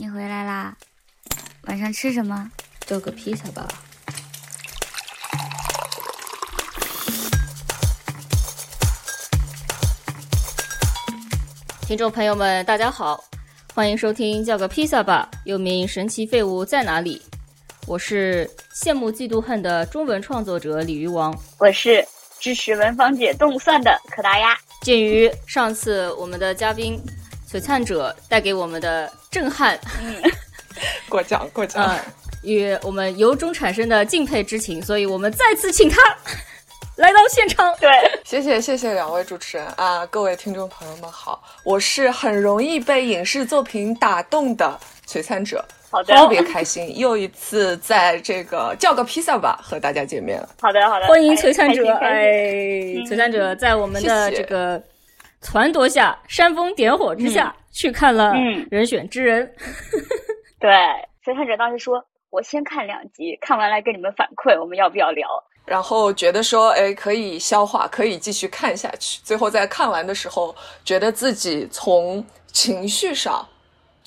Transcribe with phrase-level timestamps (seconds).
[0.00, 0.76] 你回来啦？
[1.62, 2.48] 晚上吃什么？
[2.86, 3.66] 做个披萨吧。
[11.80, 13.24] 听众朋友们，大家好，
[13.74, 17.20] 欢迎收听《叫个披萨吧》，又名《神奇废物在哪里》。
[17.88, 18.48] 我是
[18.80, 22.06] 羡慕嫉妒恨的中文创作者鲤鱼王，我是
[22.38, 24.56] 支持文芳姐动算的可达鸭。
[24.82, 26.96] 鉴于上次我们的嘉宾
[27.50, 30.14] 璀璨者带给我们的震撼， 嗯，
[31.08, 31.96] 过奖过奖，
[32.42, 36.00] 与我们由衷产生的敬佩之情，所以我们再次请他
[36.96, 37.74] 来到现场。
[37.80, 37.90] 对，
[38.24, 45.64] 谢谢谢谢两位主持人啊，各位听众朋友们好，我是很容易被影视作品打动的璀璨者。
[45.90, 50.48] 好的，特别开心，又一次在这个叫个披萨吧和大家见面了。
[50.60, 52.22] 好的，好的，欢迎璀璨者，哎，
[53.06, 54.78] 璀璨者在我们的这个
[55.42, 58.32] 撺掇下、煽风点火之下去看了
[58.72, 59.46] 《人选之人》。
[60.58, 60.68] 对，
[61.24, 65.28] 璀璨者当时说：“我先看两集，看完来跟你们反馈，我们要不要聊？”
[65.64, 70.52] 然后觉得说：“哎，可以消化，可以继续看下去。”最后在看完的时候，
[70.84, 73.46] 觉得自己从情绪上。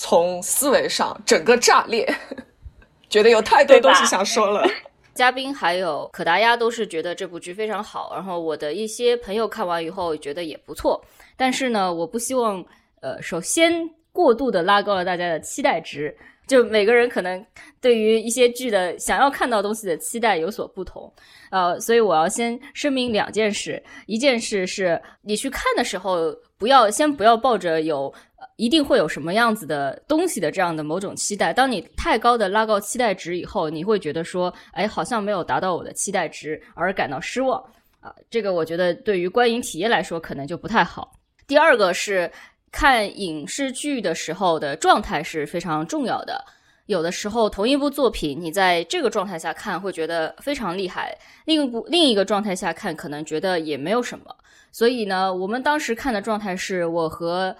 [0.03, 2.11] 从思维上整个炸裂，
[3.07, 4.67] 觉得有太多东西想说了。
[5.13, 10.99] 嘉宾还有可达鸭都是觉得这部剧非常好，然后我的一些朋友看完以后觉得也不错。
[11.37, 12.65] 但是呢，我不希望
[13.01, 13.73] 呃，首先
[14.11, 16.15] 过度的拉高了大家的期待值，
[16.47, 17.45] 就每个人可能
[17.81, 21.13] 对于一些剧的想要看到东西的期待有所不同。
[21.49, 28.13] 呃，所以我要先声明两件事，一件事是你去看的时候，不要先不要抱着有。
[28.57, 31.53] 一定会有什么样子的东西的这样的某种期待。
[31.53, 37.63] 当你太高的拉高期待值以后，你会觉得说，哎，好像没有达到我的期待值而感到失望
[37.99, 38.13] 啊。
[38.29, 41.11] 这个我觉得对于观影体验来说可能就不太好。
[41.47, 42.31] 第二个是
[42.71, 46.43] 看影视剧的时候的状态是非常重要的。
[46.85, 54.25] 有的时候同一部作品，你在这个状态下看会觉得非常厉害，另一部另一个状态下看可能觉得也没有什么。
[54.71, 57.55] 所以呢，我们当时看的状态是我和。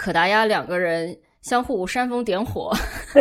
[0.00, 2.72] 可达鸭两个人相互煽风点火，
[3.12, 3.20] 对，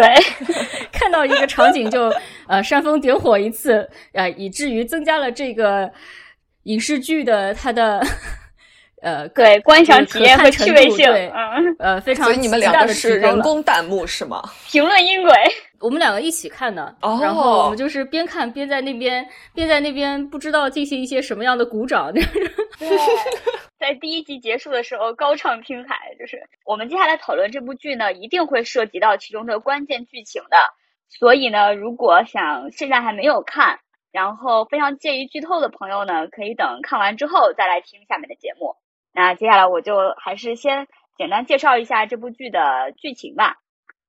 [0.91, 2.07] 看到一个场景就
[2.47, 5.91] 呃煽风点火一次，呃，以至于增加了这个
[6.65, 7.99] 影视剧的它的
[9.01, 12.25] 呃对观赏体验和趣味性，嗯呃非常。
[12.25, 14.41] 所以你们两个是人工弹幕是吗？
[14.69, 15.33] 评论音轨。
[15.79, 22.11] 我们两个一起看的，然后我们就是边看边在那边边在那边不知道进行一些什么样的鼓掌。
[22.13, 22.23] 对，
[23.79, 30.57] 在第一集结束的时候高唱听海，就是我们接下来讨论这部剧呢，一定会涉及到其中的关键剧情的。
[31.09, 33.77] 所以呢，如果想现在还没有看，
[34.11, 38.75] 然后非常介意剧透的朋友呢，可以等看完之后再来听下面的节目。
[39.19, 43.57] 那接下来我就还是先简单介绍一下这部剧的剧情吧。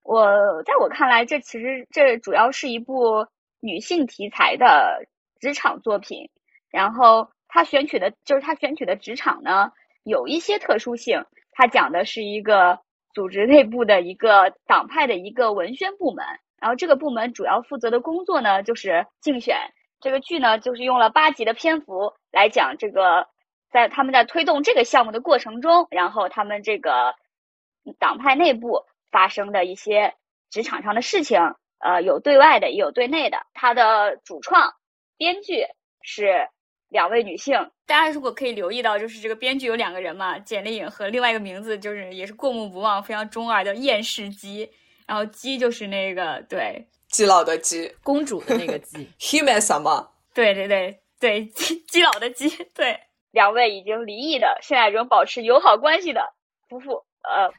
[0.02, 3.26] 我在我看来，这其实这主要是一部
[3.58, 5.06] 女性题材的
[5.40, 6.28] 职场作品。
[6.70, 11.24] 然后他选取的就是他选取的职场呢，有一些特殊性。
[11.52, 12.78] 他讲的是一个
[13.14, 16.22] 组织内部的一个党派的一个文宣部门。
[16.60, 19.56] 然后这个部门主要负责的工作呢，就是竞选。
[20.00, 23.26] 这个剧呢，就是用了八集的篇幅来讲这个，
[23.70, 27.14] 在他们在推动这个项目的过程中，然后他们这个
[27.98, 28.84] 党派内部。
[29.10, 30.12] 发生的一些
[30.50, 31.40] 职场上的事情，
[31.78, 33.38] 呃，有对外的，也有对内的。
[33.54, 34.74] 它的主创、
[35.16, 35.64] 编剧
[36.02, 36.46] 是
[36.90, 37.70] 两位女性。
[37.86, 44.70] 大家如果可以留意到，就是这个编剧有两个人嘛，简丽颖和另外一个名字就是也是过目不忘、非常中二，叫厌世姬。
[45.06, 49.08] 然后姬就是那个对基佬的姬，公主的那个姬。
[49.18, 50.12] Hime 什么？
[50.34, 52.46] 对对对对，基基佬的基。
[52.74, 56.32] 对，两位已经离异的，现在仍保持友好关系的
[56.68, 57.04] 夫妇。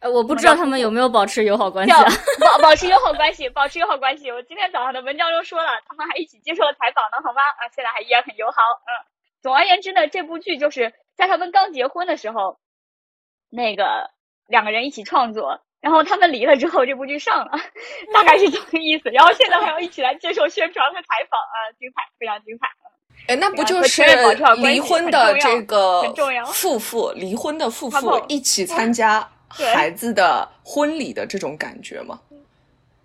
[0.01, 2.03] 呃，我不知道他们有没有保持友好关系啊？
[2.39, 4.31] 保保持友好关系，保持友好关系。
[4.31, 7.41] 我今天早上的文章中说了，他们还一起接受了采访呢，好吗？
[7.41, 8.55] 啊，现在还依然很友好。
[8.55, 8.89] 嗯，
[9.43, 12.57] 总而言之呢，这部剧就是在他们刚结婚的时候，
[13.49, 14.09] 那个
[14.47, 17.51] 两个人一起创作，然后他们离了之后，这部剧上了，
[18.13, 19.11] 大概是这个意思。
[19.11, 22.67] 然后现在还要一起来接受宣传和采访啊，精彩，非常精彩。
[23.27, 24.03] 哎，那不就是
[24.57, 26.01] 离婚的这个
[26.47, 29.27] 夫妇，离婚的夫妇一起参加？
[29.73, 32.19] 孩子的婚礼的这种感觉吗？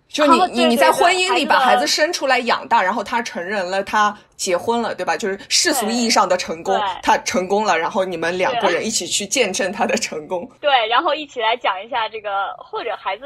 [0.07, 5.17] 就你你你在婚姻里把孩子生出来养大，然后他成人了他结婚了，对吧？
[5.17, 10.49] 就是世俗意义上的成功，他成功了，然后你们两个人一起去见证他的成功。
[10.61, 13.23] 对，然后一起来讲一下这个，或者孩子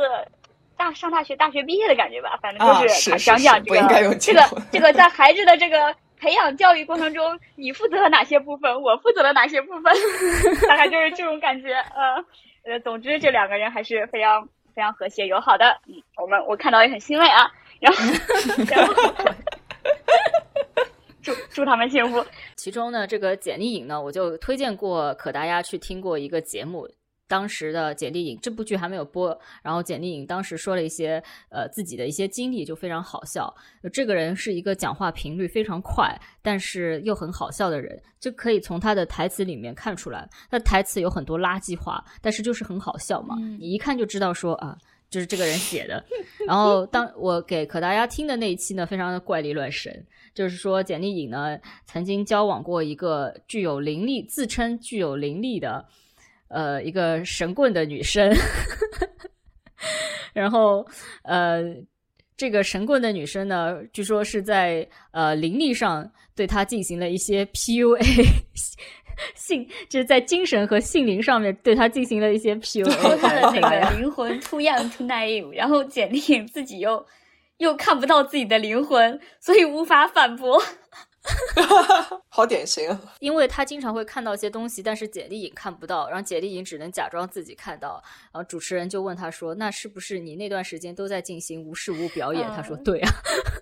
[0.78, 2.40] 大上大学，大学毕业的感觉吧。
[2.42, 9.94] 反正就是讲讲这个这个这个在孩子的这个培养教育过程中，你负责了哪些部分，我负责了哪些部分，
[10.68, 12.24] 大概就是这种感觉，呃。
[12.66, 14.46] 呃，总之这两个人还是非常
[14.76, 15.80] 非常和谐友好的。
[15.88, 17.50] 嗯，我们我看到也很欣慰啊。
[17.80, 18.04] 然后，
[18.70, 18.94] 然后
[21.22, 22.24] 祝祝他们幸福。
[22.58, 26.88] 其中呢，这个简历颖呢，我就推荐过可达鸭去听过一个节目。
[27.30, 33.54] 当时的简历颖这部剧还没有播，然后简历颖当时说了一些呃自己的一些经历，就非常好笑。
[33.94, 40.28] 这个人是一个讲话频率非常快，但是又很好笑的人，就可以从他的台词里面看出来。
[40.50, 44.76] 他台词有很多垃圾话，但是就是很好笑嘛，你一看就知道说啊，
[45.08, 46.04] 就是这个人写的。
[46.48, 50.04] 然后当我给可达鸭听的那一期呢，非常的怪力乱神，
[50.34, 51.56] 就是说简历颖呢
[51.86, 55.86] 曾经交往过一个具有灵力，自称具有灵力的。
[56.50, 58.32] 呃，一个神棍的女生，
[60.34, 60.86] 然后
[61.24, 61.62] 呃，
[62.36, 68.00] 这个神棍的女生呢，据说是在呃灵力上对她进行了一些 PUA，
[69.36, 77.06] 性就是在精神和性灵上面对她进行了一些 PUA，她的那个灵魂 too young too naive，然后简历自己又
[77.58, 80.62] 又看不到自己的灵魂，所以无法反驳。
[82.30, 88.02] 好典型，因为他经常会看到一些东西，但是简历颖看不到，然后简历颖只能假装自己看到，
[88.32, 93.12] 然后主持人就问他说：“那是不是你那段时间都在进行无事无表演？”他说：“对啊。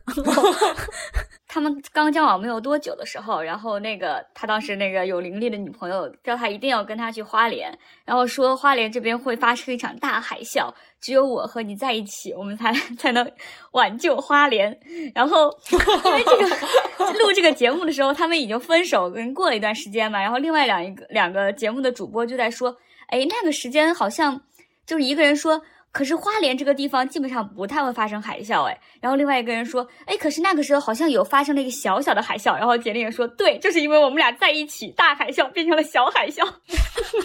[1.58, 7.76] ”他们刚交往没有多久的时候，然后那个他当时那个有灵力的女朋友叫他一定要跟他去花莲，
[8.06, 10.72] 然后说花莲这边会发生一场大海啸，
[11.02, 13.28] 只有我和你在一起，我们才才能
[13.72, 14.80] 挽救花莲。
[15.16, 20.22] 然后因为这个录这个节目的时候，他们已经分手，跟过了一段时间嘛。
[20.22, 22.78] 然后另外两一个两个节目的主播就在说，
[23.08, 24.40] 哎，那个时间好像
[24.86, 25.60] 就是一个人说。
[25.92, 36.48] 可是花莲这个地方基本上不太会发生海啸，哎，然后另外一个人说，哎，可是那个时候好像有发生了一个小小的海啸，然后简历也说，对，就是因为我们俩在一起，大海啸变成了小海啸。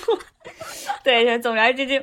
[1.04, 2.02] 对，总而言之，就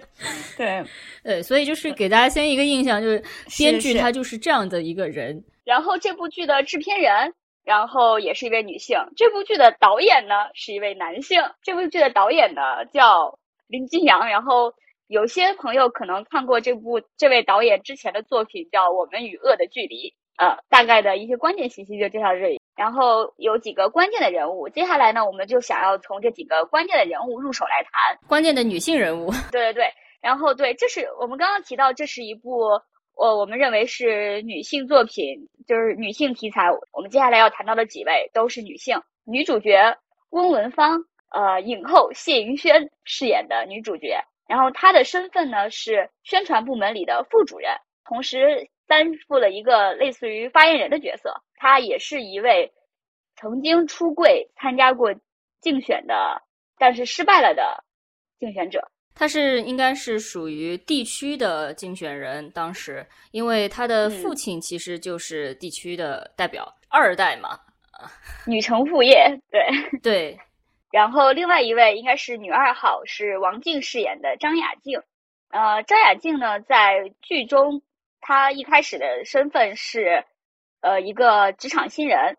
[0.58, 0.86] 对，
[1.24, 3.24] 对，所以就是给大家先一个印象，就是
[3.58, 5.44] 编剧他就是这样的一个人。
[5.64, 7.34] 然后这部剧的制片人，
[7.64, 9.00] 然后也是一位女性。
[9.16, 11.42] 这部剧的导演呢是一位男性。
[11.64, 14.72] 这部剧的导演呢叫林金阳，然后。
[15.10, 20.12] 有些朋友可能看过这部这位导演之前的作品，叫《我们与恶的距离》。
[20.38, 22.62] 呃，大概的一些关键信息就介绍到这里。
[22.76, 29.32] 然后有几个关键的人物，接下来呢，我们就想要从这几个关键的人物入手来谈关键的女性人物。
[29.52, 29.92] 对对对。
[30.22, 32.80] 然后对，这是我们刚刚提到，这是一部
[33.16, 36.70] 呃，我们认为是女性作品，就是女性题材。
[36.94, 39.98] 我们接下来要谈到的几位都是女性女主角，
[40.30, 44.22] 翁文芳，呃，影后谢云轩饰演的女主角。
[44.50, 47.70] 然后他的身份呢是宣传部门里的副主任，
[48.04, 51.40] 同时担负了一个类似于发言人的角色。
[51.56, 52.74] 他也是一位
[53.36, 55.14] 曾经出柜参加过
[55.62, 56.42] 竞选的，
[56.80, 57.84] 但是失败了的
[58.40, 58.90] 竞选者。
[59.14, 67.60] 他是应该是属于地区的竞选人，当时因为他的父亲其实就是地区的代表，二代嘛，
[68.48, 70.40] 女承父业，对对。
[70.92, 75.04] 然后另外一位应该是女二号，是王静饰演的张雅静。
[75.50, 77.82] 呃，张雅静呢，在剧中
[78.22, 80.26] 她一开始的身份是
[80.82, 82.38] 呃一个职场新人，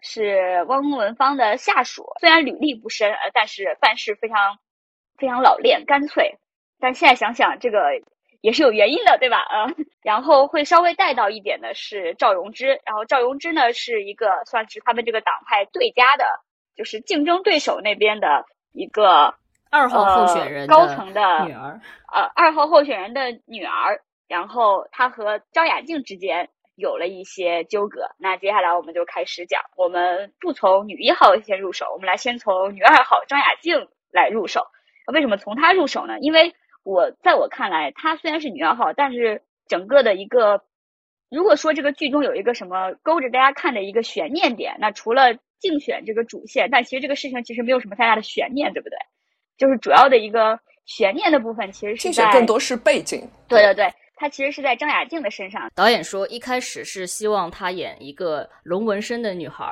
[0.00, 2.06] 是汪文芳的下属。
[2.20, 4.58] 虽然履历不深，呃，但是办事非常
[5.16, 6.38] 非常老练干脆。
[6.80, 8.00] 但现在想想，这个
[8.40, 9.44] 也是有原因的，对吧？
[9.50, 9.86] 嗯。
[10.02, 16.24] 然后会稍微带到一点的是赵荣芝，然后赵荣芝呢是一个算是他们这个党派对家的。
[16.78, 19.34] 就是竞争对手那边的一个
[19.68, 21.80] 二号候选人高层的女儿，
[22.14, 28.12] 呃，二号候选人的女儿，然后她和张雅静之间有了一些纠葛。
[28.16, 34.68] 那接下来我们就开始讲，我们不从女一号先入手，我们来先从女二号张雅静来入手。
[35.12, 36.20] 为什么从她入手呢？
[36.20, 36.54] 因为
[36.84, 40.62] 我在我看来，她虽然是女二号，但是整个的一个，
[41.28, 48.96] 如果说这个剧中有一个什么勾着大家看的一个悬念点，那除了竞选这个主线，但其实这个事情其实没有什么太大的悬念，对不对？
[49.56, 53.28] 就是主要的一个悬念的部分，其实是在更多是背景。
[53.48, 55.70] 对对对，他其实是在张雅静的身上。
[55.74, 59.64] 导演说一开始是希望她演一个龙纹身的女孩，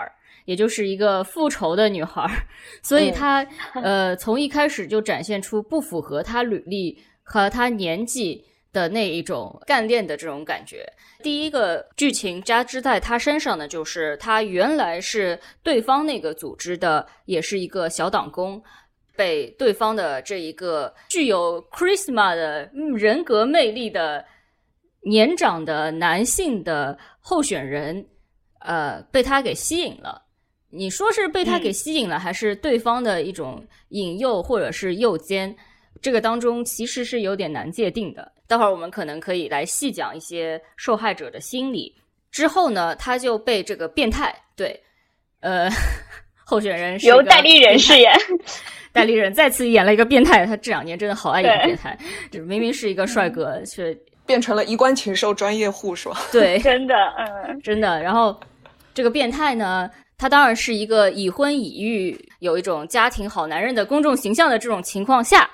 [0.45, 2.26] 也就是一个复仇的女孩，
[2.83, 3.47] 所以她
[3.83, 8.45] 呃从一开始就展现出不符合她履历和她年纪。
[8.76, 10.87] 的那一种干练的这种感觉。
[11.23, 18.62] 第一个剧情加之在他身上的，就是他原来是对方那个组织的，也是一个小党工，
[19.16, 24.23] 被对方的这一个具有 charisma 的人格魅力的
[25.00, 28.06] 年长的男性的候选人，
[28.61, 30.23] 呃，被他给吸引了。
[30.68, 35.56] 你说是被他给吸引了，还是对方的一种引诱或者是诱奸？
[36.02, 38.30] 这个当中其实是有点难界定的。
[38.46, 41.94] 待会儿我们可能可以来细讲一些受害者的心理。
[42.30, 44.78] 之后呢，他就被这个变态对，
[45.40, 45.68] 呃，
[46.44, 48.12] 候选人由戴立人饰演，
[48.92, 50.44] 戴立人再次演了一个变态。
[50.46, 51.98] 他这两年真的好爱演变态，
[52.30, 56.16] 就是明明是一个帅哥，却变成了衣冠禽兽专业户，是吧？
[56.30, 58.02] 对，真的，嗯，真的。
[58.02, 58.38] 然后
[58.92, 65.48] 这个变态呢，他当然是一个已婚已育、有一种家庭好男人的公众形象的这种情况下，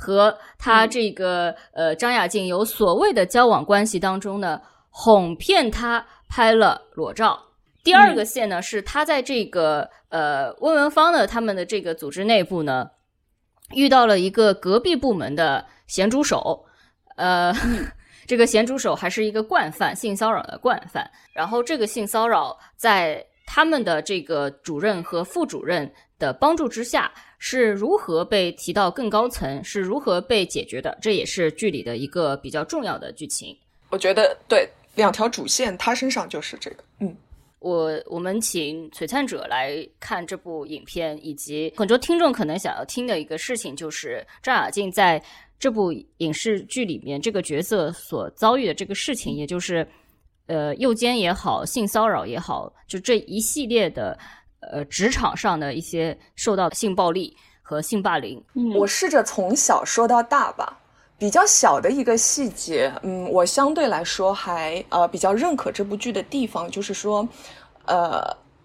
[0.00, 6.04] 和他这个呃张雅静有所谓的交往关系当中呢，哄骗他。
[6.32, 7.36] 拍了裸照。
[7.82, 12.88] 第二个线呢，是他在这个呃温文芳的他们的这个组织内部呢，
[13.74, 16.64] 遇到了一个隔壁部门的咸猪手，
[17.16, 17.52] 呃，
[18.28, 21.10] 这个咸猪手还是一个惯犯，性骚扰的惯犯。
[21.34, 30.96] 然后这个性骚扰在他们的这个主任和副主任的帮助之下，是如何被提到更高层，是如何被解决的？
[31.02, 33.56] 这也是剧里的一个比较重要的剧情。
[33.90, 34.68] 我觉得对。
[34.96, 36.82] 两条主线，他身上就是这个。
[36.98, 37.16] 嗯，
[37.60, 45.22] 我我们请璀璨者来看这部影片，以及很多听众可能想要听的一个事情，就是张雅静在
[45.60, 49.86] 这部影视剧里面这个角色所遭遇的这个事情，也就是
[50.46, 54.18] 呃诱奸也好，性骚扰也好，就这一系列的
[54.60, 58.42] 呃职场上的一些受到性暴力和性霸凌。
[58.76, 60.78] 我试着从小说到大吧。
[61.18, 67.28] 比较小的一个细节，嗯，我相对来说还呃比较认可这部剧的地方，就是说，
[67.84, 68.22] 呃，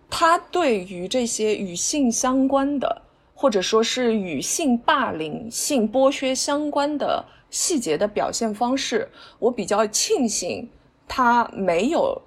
[0.09, 3.01] 他对于这些与性相关的，
[3.33, 10.69] 或者说是与性霸凌、性剥削相关的细节的表现方式，我比较庆幸
[11.09, 12.17] 他没有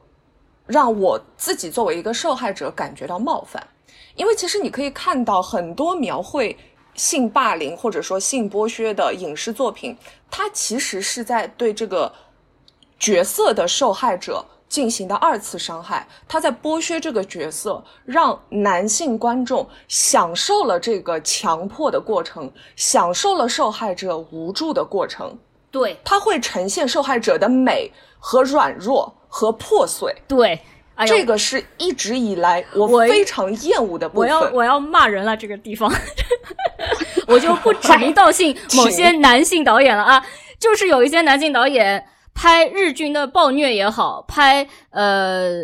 [0.68, 3.66] 让我自己作为一个受害者感觉到冒犯，
[4.14, 6.56] 因为其实你可以看到很多描绘。
[6.94, 9.96] 性霸凌或者说性剥削的影视作品，
[10.28, 12.12] 它其实是在对这个
[12.98, 16.08] 角色的受害者进行的二次伤害。
[16.26, 25.38] 他在剥削这个角色，让男性观众享受了这个强迫的过程，享受了受害者无助的过程。
[25.70, 30.12] 对，他会呈现受害者的美和软弱和破碎。
[30.26, 30.60] 对。
[31.06, 34.28] 这个是一直以来我非常厌恶的部分。
[34.28, 35.88] 我要我要骂人了，这个地方，
[37.28, 40.26] 我就不指名道姓 某些男性导演了啊，
[40.58, 42.04] 就是有一些男性导演
[42.34, 45.60] 拍日军的暴虐也好，拍呃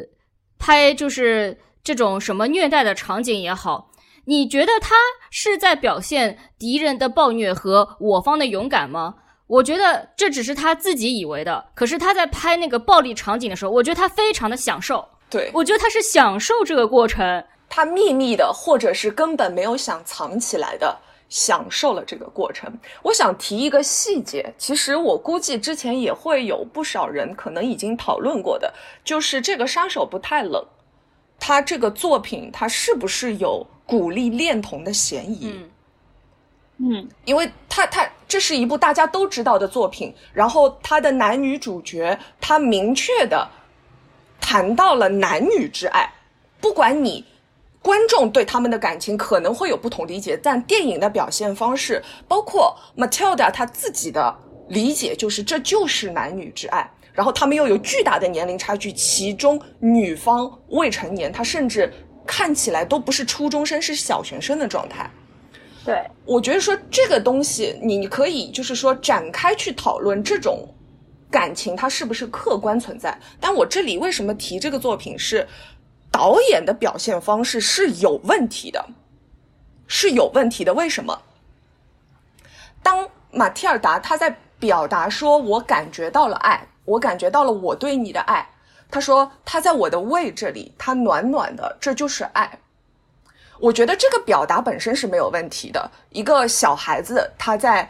[0.56, 3.90] 拍就是这种什么虐待的场景也好，
[4.26, 4.94] 你觉得他
[5.32, 9.16] 是在表现敌人的暴虐和我方的勇敢吗？
[9.54, 15.08] 我觉得这只是他自己以为的，可是他在拍那个暴力场景的时候，我觉得他非常的享受。
[15.30, 22.68] 对，我觉得他是享受这个过程，他秘密的，或者是根本没有想藏起来的，享受了这个过程。
[23.02, 30.60] 我想提一个细节，其实我估计之前也会有不少人可能已经讨论过的，就是这个杀手不太冷，
[31.38, 35.52] 他这个作品他是不是有鼓励恋童的嫌疑？
[35.52, 35.70] 嗯，
[36.78, 43.48] 嗯，因为他他这是一部大家都知道的作品，然后他的男女主角他明确的。
[44.40, 46.12] 谈到了男女之爱，
[46.60, 47.24] 不管你
[47.80, 54.36] 观众对他们的感情可能会有不同理解，但电影的表现方式，包括 Matilda 她自己的
[54.66, 56.90] 理解，就是这就是男女之爱。
[57.12, 61.88] 然后他们又有巨大的年龄差距，其中女方未成年，她甚至
[62.26, 65.08] 看起来都不是初中生，是小学生的状态。
[65.84, 70.66] 对，我觉得说这个东西，你可以就是说展开去讨论这种。
[71.30, 73.18] 感情它是不是客观存在？
[73.40, 75.44] 但我这里为什么提这个作品是
[76.08, 78.86] 导演的表现方式是有问题的，
[79.88, 80.72] 是有问题的。
[80.72, 81.20] 为什么？
[82.84, 88.48] 当马蒂尔达他在表达说“我感觉到了爱，我感觉到了我对你的爱”，
[88.88, 92.60] 他说他在我的胃这里，他暖暖的，这就是爱。
[93.58, 95.90] 我觉得这个表达本身是没有问题的。
[96.10, 97.88] 一个小孩子他在。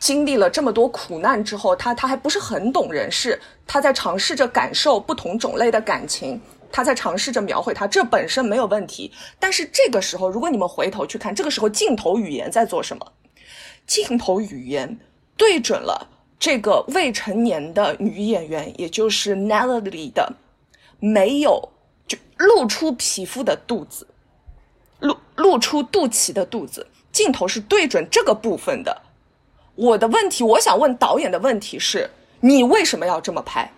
[0.00, 6.40] 经历了这么多苦难之后，他他还不是很懂人事，他在尝试着感受不同种类的感情，
[6.72, 9.12] 他在尝试着描绘他，这本身没有问题。
[9.38, 13.12] 但是这个时候，如果你们回头去看，这个时候镜头语言在做什么？
[13.86, 14.98] 镜头语言
[15.36, 20.32] 对准了这个未成年的女演员，也就是 Natalie 的
[20.98, 21.68] 没有
[22.08, 24.06] 就露出皮肤的肚子，
[25.00, 29.02] 露露出肚脐的肚子，镜头是对准这个部分的。
[29.74, 33.72] 我的问题，我想问导演的问题是：你为什么要这么拍？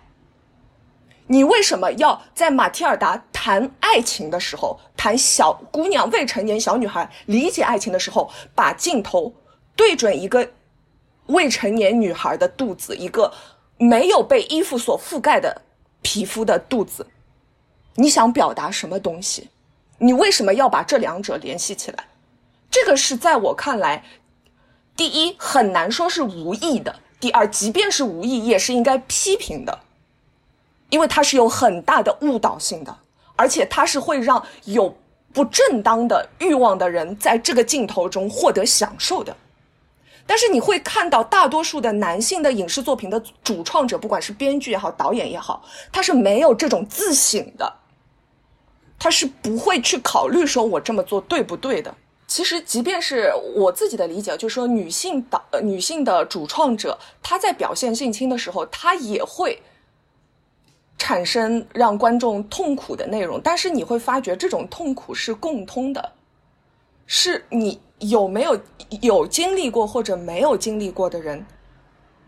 [1.27, 9.33] 你为什么要在马蒂尔达谈爱情的时候，谈小姑娘、未成年小女孩理解爱情的时候，把镜头
[9.75, 10.51] 对准一个
[11.27, 13.33] 未成年女孩的肚子，一个
[13.77, 15.61] 没有被衣服所覆盖的
[16.01, 17.07] 皮肤的肚子，
[17.95, 19.49] 你想表达什么东西？
[20.03, 22.07] 你为什么要把这两者联系起来？
[22.69, 24.03] 这个是在我看来，
[24.97, 29.79] 第一很难说是无意的，第二，即便是无意，也是应该批评的，
[30.89, 32.97] 因为它是有很大的误导性的，
[33.37, 34.93] 而且它是会让有
[35.31, 39.33] 不正当的欲望的人在这个镜头中获得享受的。
[40.27, 47.73] 但是你会看到，大多数的男性的影视作品的主创者，不管是编剧也好，导演也好，他是没有这种自省的，
[49.03, 51.93] 他是不会去考虑说我这么做对不对的。
[52.25, 59.61] 其实，即便是我自己的理解，就是说，女性导、女性的主创者，她在表现性侵的时候，她也会
[60.97, 63.41] 产生让观众痛苦的内容。
[63.43, 66.13] 但是你会发觉，这种痛苦是共通的，
[67.05, 67.81] 是你。
[67.99, 68.59] 有没有
[68.99, 71.45] 有经历过或者没有经历过的人，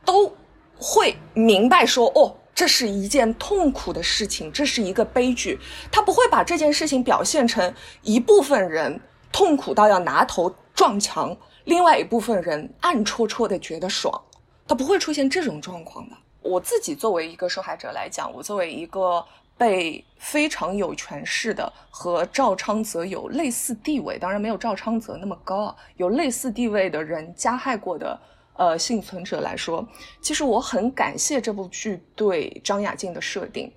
[0.06, 0.32] 都
[0.78, 5.60] 会明白说：哦，这是一件痛苦的事情，这是一个悲剧。
[5.92, 7.72] 他不会把这件事情表现成
[8.02, 9.00] 一部分人
[9.32, 11.36] 痛苦到要拿头撞墙，
[11.66, 14.20] 另外一部分人暗戳戳的觉得爽。
[14.68, 16.16] 他不会出现这种状况的。
[16.42, 19.24] 我自己作为一个受害者来讲，我作为一个。
[19.58, 28.20] 被非常有权势的和赵昌泽有类似地位，当然没有赵昌泽那么高啊，有类似地位的人加害过的
[28.56, 29.88] 呃幸存者来说，
[30.22, 33.72] 其实我很感谢这部剧对张雅静的设定，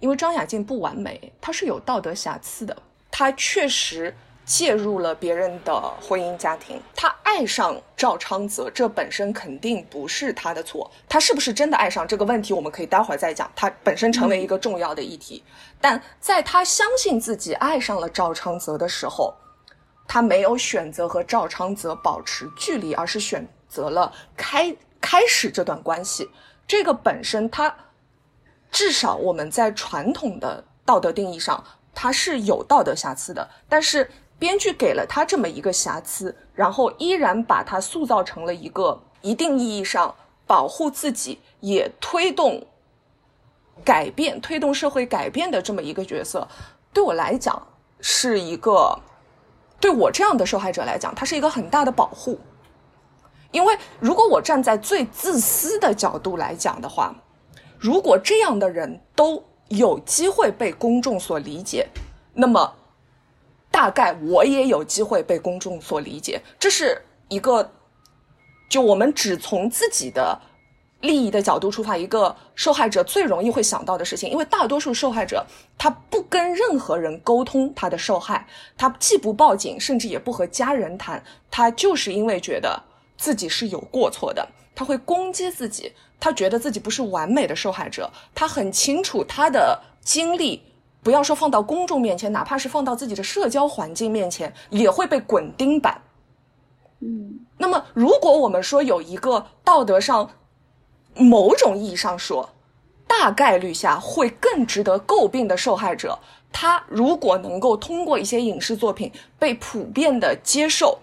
[0.00, 2.76] 因为张雅静不完美，她是有道德瑕疵的，
[3.10, 4.14] 她确实。
[4.44, 10.90] 介入了别人的婚姻家庭，她爱上赵昌泽，这本身肯定不是她的错。
[11.08, 13.48] 她是不是真的爱上这个问题，我们可以待会儿再讲。
[13.54, 15.44] 她本身成为一个重要的议题，
[15.80, 19.32] 但在她相信自己爱上了赵昌泽的时候，
[20.08, 26.30] 他没有选择和赵昌泽保持距离，而是选择了开开始这段关系。
[26.66, 27.74] 这个本身，它
[28.70, 34.10] 至少我们在传统的道德定义上，它是有道德瑕疵的，但是。
[34.38, 40.12] 编剧给了他这么一个瑕疵，然后依然把他塑造成了一个一定意义上
[40.48, 42.66] 保护自己，也推动
[43.84, 46.48] 改变、推动社会改变的这么一个角色，
[46.92, 47.68] 对我来讲
[48.00, 48.98] 是一个，
[49.78, 52.40] 对我这样的受害者来讲，它是一个很大的保护。
[53.52, 57.14] 因为如果我站在最自私的角度来讲的话，
[57.78, 61.86] 如果这样的人都有机会被公众所理解，
[62.34, 62.74] 那么。
[63.72, 67.72] 大概我也有机会被公众所理解，这是一个，
[68.68, 70.38] 就我们只从自己的
[71.00, 74.30] 利益的角度出发，一个受害者最容易会想到的事情。
[74.30, 75.46] 因为大多数受害者
[75.78, 82.82] 他不跟任何人沟通他的受害，他既不报警，甚至也不和家人谈，他就是因为觉得
[83.22, 90.60] 自己是有过错的，他会攻击自己，他觉得自己不是完美的受害者，他很清楚他的经历。
[91.04, 96.02] 不要说放到公众面前，哪怕是放到自己的社交环境面前，也会被滚钉板。
[96.98, 100.28] 嗯，那么如果我们说有一个道德上
[101.14, 102.50] 某种意义上说，
[103.06, 106.18] 大概率下会更值得诟病的受害者，
[106.52, 110.98] 他如果能够通过一些影视作品被普遍的接受，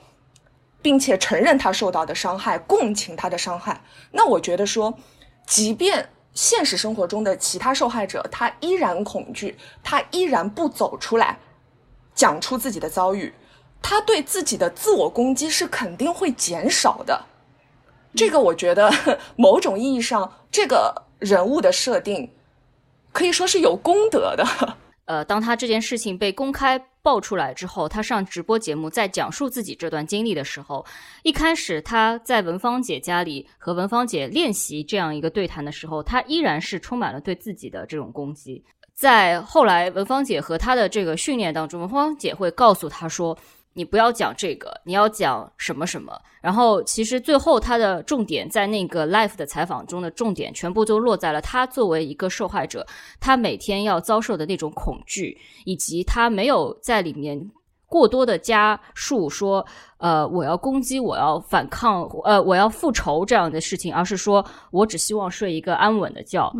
[0.81, 4.97] 并且承认他受到的伤害，共情他的伤害，那我觉得说，
[5.45, 6.09] 即便。
[6.31, 11.37] 现实生活中的其他受害者，他依然恐惧，他依然不走出来，
[12.13, 13.33] 讲出自己的遭遇，
[13.81, 17.25] 他对自己的自我攻击是肯定会减少的。
[18.15, 18.93] 这个我觉得，
[19.35, 22.31] 某种意义上，这个人物的设定
[23.11, 24.45] 可以说是有功德的。
[25.05, 26.88] 呃，当他这件事情被公开。
[27.01, 30.85] 爆出来之后，他上直播节目，在讲述自己这段经历的时候，
[31.23, 38.63] 一开始他在文芳姐家里和文芳姐练习这样一个对谈的时候，他依然是充满了对自己的这种攻击。
[38.93, 43.37] 在后来文芳姐和他的这个训练当中，文芳姐会告诉他说。
[43.73, 46.11] 你不要讲这个，你要讲什么什么。
[46.41, 52.85] 然后，其实最后他的重点在那个 life 的采访中的重点，全部都落在了他作为一个受害者，
[53.19, 57.39] 他每天要遭受的那种恐惧，以及他没有在里面
[57.87, 59.65] 过多的加述说，
[59.97, 66.51] 呃，我要攻击，我要反抗，呃，我要复仇这样的事情，而是说我只希望睡一个安稳的觉。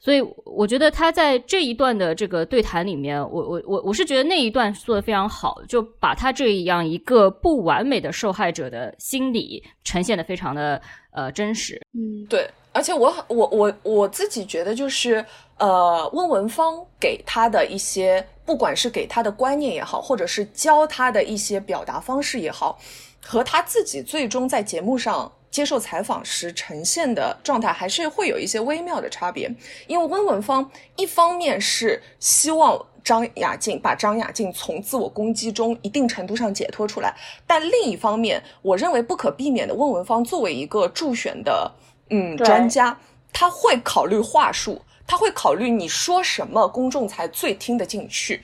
[0.00, 10.80] 所以我觉得他在这一段的这个对谈里面，我我我我是觉得那一段做的非常好，就把他这样一个不完美的受害者的心理呈现的非常的
[11.10, 11.80] 呃真实。
[11.94, 15.24] 嗯，对，而且我我我我自己觉得就是
[15.58, 22.78] 呃，温文芳给他的一些，不管是给他的观念也好，或者是教他的一些表达方式也好，
[23.20, 29.50] 和他自己最终在节目上接受采访时呈现的状态还是会有一些微妙的差别。
[29.86, 37.14] 因为温文芳一方面是希望张雅静把张雅静从自我攻击中一定程度上解脱出来，
[37.46, 41.72] 但另一方面，我认为不可避免的，温文芳作为一个助选的
[42.10, 42.98] 嗯专家，
[43.32, 48.42] 他会考虑话术，他会考虑你说什么公众才最听得进去。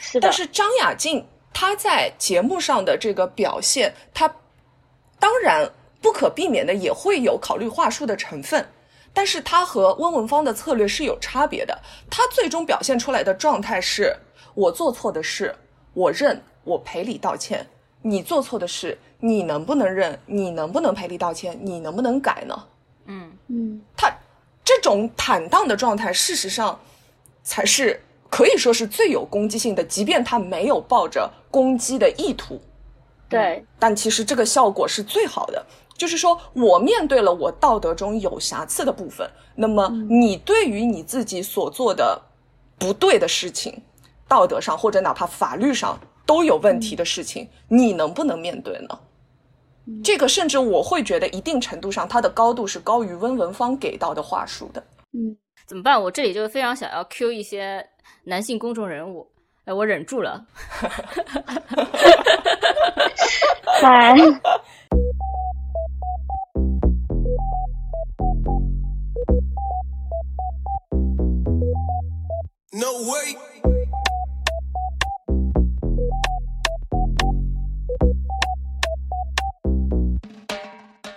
[0.00, 0.26] 是的。
[0.26, 4.34] 但是张雅静她在节目上的这个表现，她
[5.18, 5.70] 当然。
[6.00, 8.66] 不可避免的也会有考虑话术的成分，
[9.12, 11.76] 但是他和温文芳的策略是有差别的。
[12.10, 14.16] 他最终表现出来的状态是：
[14.54, 15.54] 我做错的事，
[15.94, 17.66] 我认，我赔礼道歉。
[18.02, 20.16] 你做错的事，你能不能认？
[20.26, 21.58] 你能不能赔礼道歉？
[21.60, 22.64] 你能不能改呢？
[23.06, 24.12] 嗯嗯，他
[24.64, 26.78] 这种坦荡的状态，事实上
[27.42, 32.60] 才是可以说是最有攻击性的，即便他没有抱着攻击的意图。
[33.28, 35.64] 对，但其实这个效果是最好的。
[35.96, 42.20] 就是说，我面对了我道德中有瑕疵的部分，那么你对于你自己所做的
[42.78, 43.82] 不对的事情，
[44.28, 48.98] 道德上或者哪怕法律上都有问题的事情，你能不能面对呢？
[50.02, 54.82] 这个甚至我会觉得，一定程度上，它的高度是高于温文芳给到的话术的。
[55.12, 56.02] 嗯，怎么办？
[56.02, 57.88] 我这里就非常想要 Q 一些
[58.24, 59.30] 男性公众人物，
[59.64, 60.44] 哎，我忍住了。
[72.78, 73.34] No way。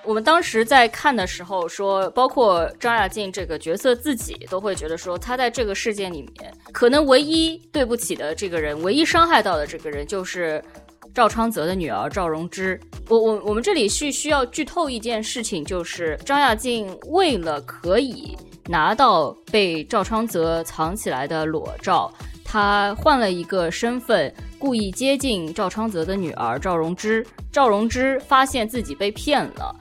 [0.06, 10.64] 我们当时在看的时候说，包括张亚静这个角色自己都会觉得说，他在这个事件里面，可能唯一对不起的这个人，唯一伤害到的这个人，就是
[11.14, 12.80] 赵昌泽的女儿赵荣芝。
[13.10, 18.38] 我我我们这里是需要剧透一件事情，就是张亚静为了可以。
[18.70, 22.14] 拿到被赵昌泽藏起来的裸照，
[22.46, 27.26] 他换了一个身份，故意接近赵昌泽的女儿赵荣芝。
[27.52, 29.76] 赵荣芝发现自己被骗了，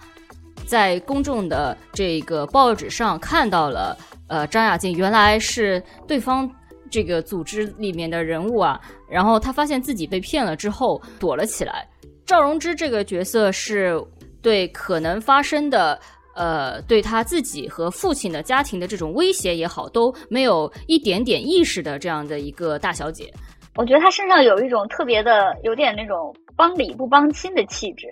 [0.66, 3.94] 在公众的这个报纸上看到了，
[4.26, 6.50] 呃，张雅静原来是对方
[6.90, 8.80] 这个组织里面的人物啊。
[9.06, 11.86] 然后他发现自己被骗了之后，躲了起来。
[12.24, 14.02] 赵荣芝这个角色是
[14.40, 16.00] 对可能发生的。
[16.38, 23.28] 呃，对他自己和父亲的家庭的这种威胁也好，都没有一点点意识的这样的一个大小姐，
[23.74, 28.08] 我觉得她身上有一种特别的，有点那种帮理不帮亲的气质，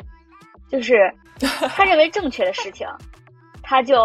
[0.68, 0.94] 就是
[1.76, 2.84] 他认为正确的事情，
[3.62, 3.96] 他就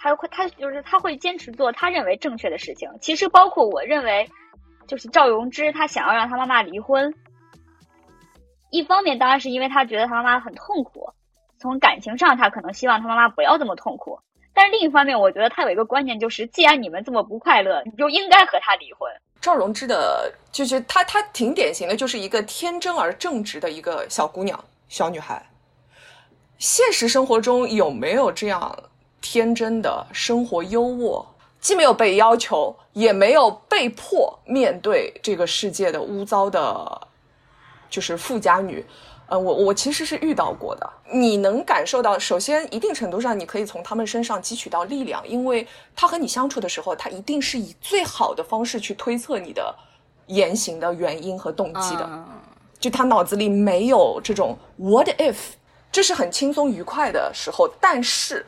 [0.00, 2.88] 他会他就是他会坚持做他认为正确的事情。
[3.02, 4.26] 其实包括我认为，
[4.86, 7.12] 就是赵荣之，他想要让他妈妈离婚，
[8.70, 11.12] 一方面当然是因为他觉得他妈妈很痛苦。
[11.62, 14.18] 从感情上，他可能希望他妈妈不要这么痛苦，
[14.52, 19.10] 但是另一方面，我觉得他有一个观念，就是既然你们这么不快乐，你就应该和他离婚。
[19.40, 25.44] 赵荣芝的，就是她，她挺典型的，就是一个天真而正直的一个小姑娘、小女孩。
[26.58, 28.76] 现实生活中有没有这样
[29.20, 31.24] 天真的生活优渥？
[31.60, 37.08] 既没有被要求，也没有被迫面对这个世界的污糟的，
[37.88, 38.84] 就是富家女。
[39.32, 40.86] 呃，我我其实是遇到过的。
[41.10, 45.66] 你能感受到，首先一定程度上，你可以从他们身上汲取到力量，因为
[45.96, 49.74] 他和你相处的时候，他一定是以最好的方式去推测你的
[50.26, 52.24] 言行的原因和动机的。
[52.78, 55.36] 就他脑子里没有这种 what if，
[55.90, 58.44] 这是很轻松愉快的时候，但是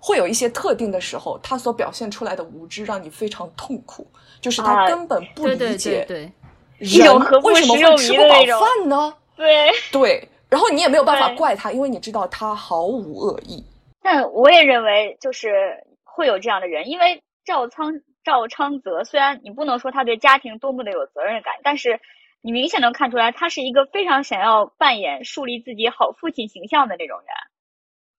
[0.00, 4.04] 会有一些特定的时候，他所表现出来的无知让你非常痛苦，
[4.40, 6.04] 就是他根本不理解
[6.78, 9.14] 人为什么会吃不饱饭呢？
[9.38, 13.64] 对对，然后你也没有办法怪他，因为你知道他毫无恶意。
[14.02, 22.00] 但我也认为，就是会有这样的人，因为赵仓赵昌泽，虽然你不能说他对家庭多么的有责任感，但是
[22.42, 27.28] 你明显能看出来，他是一个非常想要扮演树立自己好父亲形象的那种人。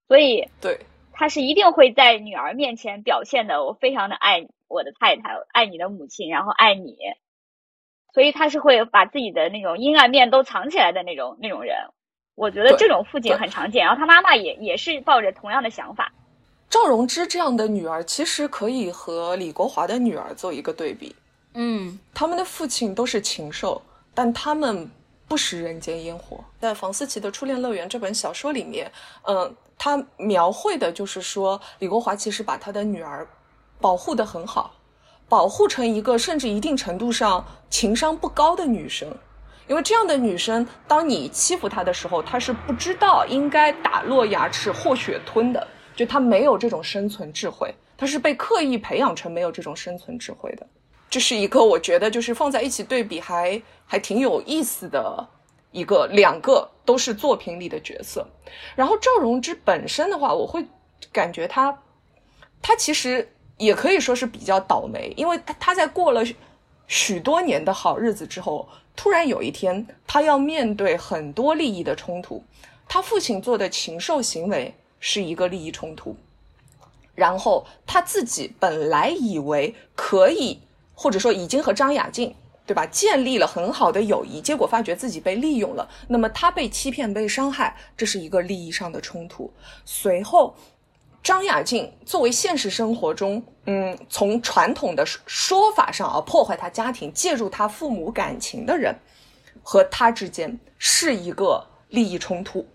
[0.07, 0.79] 所以，对，
[1.11, 6.95] 他是一定会在女儿面前表现的，我非常的爱我的太太，爱你的母亲，然后爱你。
[8.13, 11.75] 所以他是会把自己的那种阴暗面都藏起来的那种那种人，
[12.35, 13.85] 我觉得这种父亲很常见。
[13.85, 16.11] 然后他妈妈也也是抱着同样的想法。
[16.69, 21.15] 赵荣之这样的女儿，其实可以和李国华的女儿做一个对比。
[21.55, 23.81] 嗯，他们的父亲都是禽兽，
[24.13, 24.89] 但他们
[25.27, 26.43] 不食人间烟火。
[26.59, 28.91] 在房思琪的《初恋乐园》这本小说里面，
[29.23, 33.27] 嗯，他描绘的就是说，李国华其实把他的女儿
[33.81, 34.71] 保护的很好。
[35.29, 39.07] 保护成一个甚至一定程度上情商不高的女生，
[39.67, 50.65] 因为这样的女生，当你欺负她的时候，她是不知道应该打落牙齿或血吞的，就她没有这种生存智慧，她是被刻意培养成没有这种生存智慧的。
[51.11, 55.27] 这是一个我觉得就是放在一起对比还还挺有意思的
[55.71, 58.27] 一个两个都是作品里的角色。
[58.75, 60.65] 然后赵荣之本身的话，我会
[61.11, 61.75] 感觉他
[62.61, 63.27] 他其实
[63.59, 66.23] 也可以说是比较倒霉，因为他他在过了
[66.87, 68.67] 许多年的好日子之后。
[68.95, 72.43] 突然有一天，他要面对很多利益的冲突。
[72.85, 76.17] 他父亲做的禽兽行为是一个利益冲突，
[77.15, 80.59] 然后他自己本来以为可以，
[80.93, 85.89] 或者说已经和张雅静，对吧，建立了很好的友谊，结果发觉自己被利用了。
[86.09, 89.53] 那么他被欺骗、被伤害，这是一个利益上的冲突。
[89.85, 90.53] 随后。
[91.21, 98.95] 张雅静作为现实生活中，嗯，从传统的说法上啊，破坏他家庭、介入他父母感情的人，
[99.61, 102.65] 和他之间是一个利益冲突。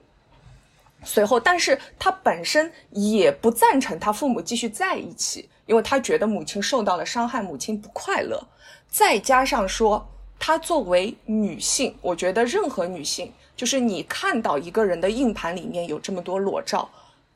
[1.03, 8.43] 随后，但是他本身也不赞成他父母继续在一起，因为他觉得母亲受到了伤害，母亲不快乐。
[8.89, 10.07] 再加上说，
[10.39, 16.89] 他作为女性，我觉得任何女性，就是你看到一个人的硬盘里面有这么多裸照。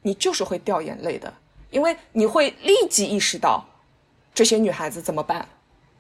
[0.09, 1.31] 你就是会掉眼泪的，
[1.69, 3.63] 因为你会立即意识到
[4.33, 5.47] 这些女孩子怎么办，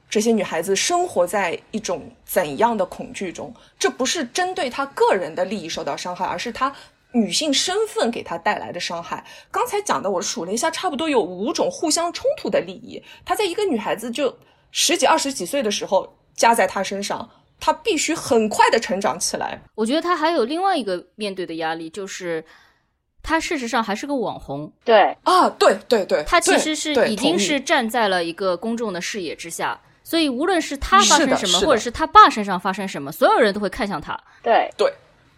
[0.08, 3.52] 这些女孩子生活在一种怎样的恐惧中。
[3.78, 6.74] 这不是针对她个人的利益受到伤害，而是她
[7.12, 9.22] 女性身份给她带来的伤害。
[9.50, 13.02] 刚才讲的，我数了一下，差不多有五种互相冲突的利益。
[13.26, 14.34] 她在一个女孩子就
[14.70, 17.28] 十几、二十几岁的时候加在她身上，
[17.60, 19.60] 她必须很快的成长起来。
[19.74, 22.42] 我觉得她还有另外一个面对的压力，就是。
[23.28, 34.18] 他事实上还是个网红，对啊，对对对，他其实是已经是站在了一个公众的视野之下，所以无论是他发生什么，或者是他爸身上发生什么，所有人都会看向他。
[34.42, 34.90] 对对，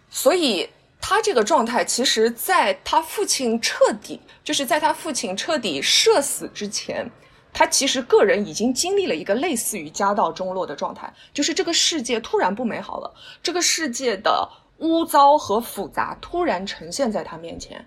[0.09, 0.69] 所以
[1.01, 7.05] 他这个状态，其实在他父亲彻底，就是在他父亲彻底社死之前，
[7.51, 14.47] 他其实个人已经经历了一个类似于家道中落的状态，就是这个世界突然不美好了，这个世界的。
[14.81, 17.85] 污糟和复杂突然呈现在他面前，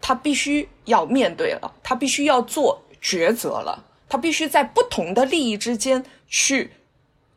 [0.00, 6.72] 他必须要面对了，他必须要做抉择了，他必须在不同的利益之间去，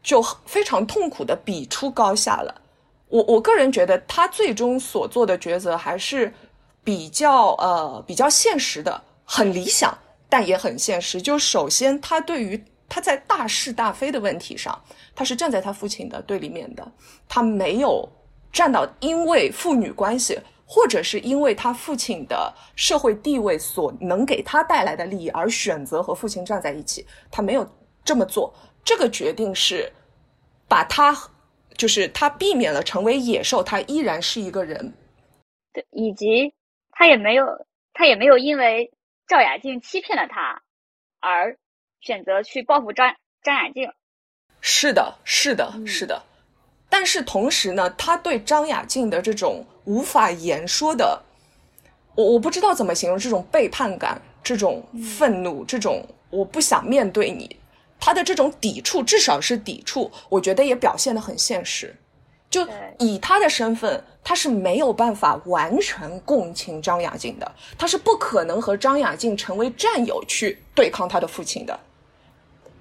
[0.03, 2.61] 就非常痛苦的比出高下了。
[3.07, 6.33] 我我个人觉得，他最终所做的抉择还是
[6.83, 11.21] 比较呃比较现实的，很理想，但也很现实。
[11.21, 14.77] 就首先，他对于他在大是大非的问题上，
[15.15, 16.85] 他是站在他父亲的对立面的，
[17.29, 18.09] 他没有。
[18.51, 27.67] 站到因为父女关系，或者是因为他父亲的社会地位所能给他带来的利益而选择和父亲站在一起，他没有
[28.03, 28.53] 这么做。
[28.83, 29.91] 这个决定是
[30.67, 31.15] 把他，
[31.75, 34.93] 就是他避免了成为野兽，他依然是一个人。
[35.73, 36.53] 对，以及
[36.91, 37.45] 他也没有，
[37.93, 38.91] 他也没有因为
[39.27, 40.61] 赵雅静欺骗了他
[41.19, 41.57] 而
[41.99, 43.91] 选择去报复张张雅静。
[44.61, 46.23] 是的，是的，是的。
[46.89, 51.23] 但是同时呢，他对张雅静的这种无法言说的，
[52.15, 54.83] 我我不知道怎么形容这种背叛感、这种
[55.17, 57.57] 愤怒、这种我不想面对你，
[57.99, 61.95] 他的这种抵触，至少是抵触，我觉得也表现的很现实。
[62.49, 62.65] 就
[62.99, 71.77] 以他的身份，他是没有办法完全共情张雅静的，他是不可能和张雅静成为战友去对抗他的父亲的。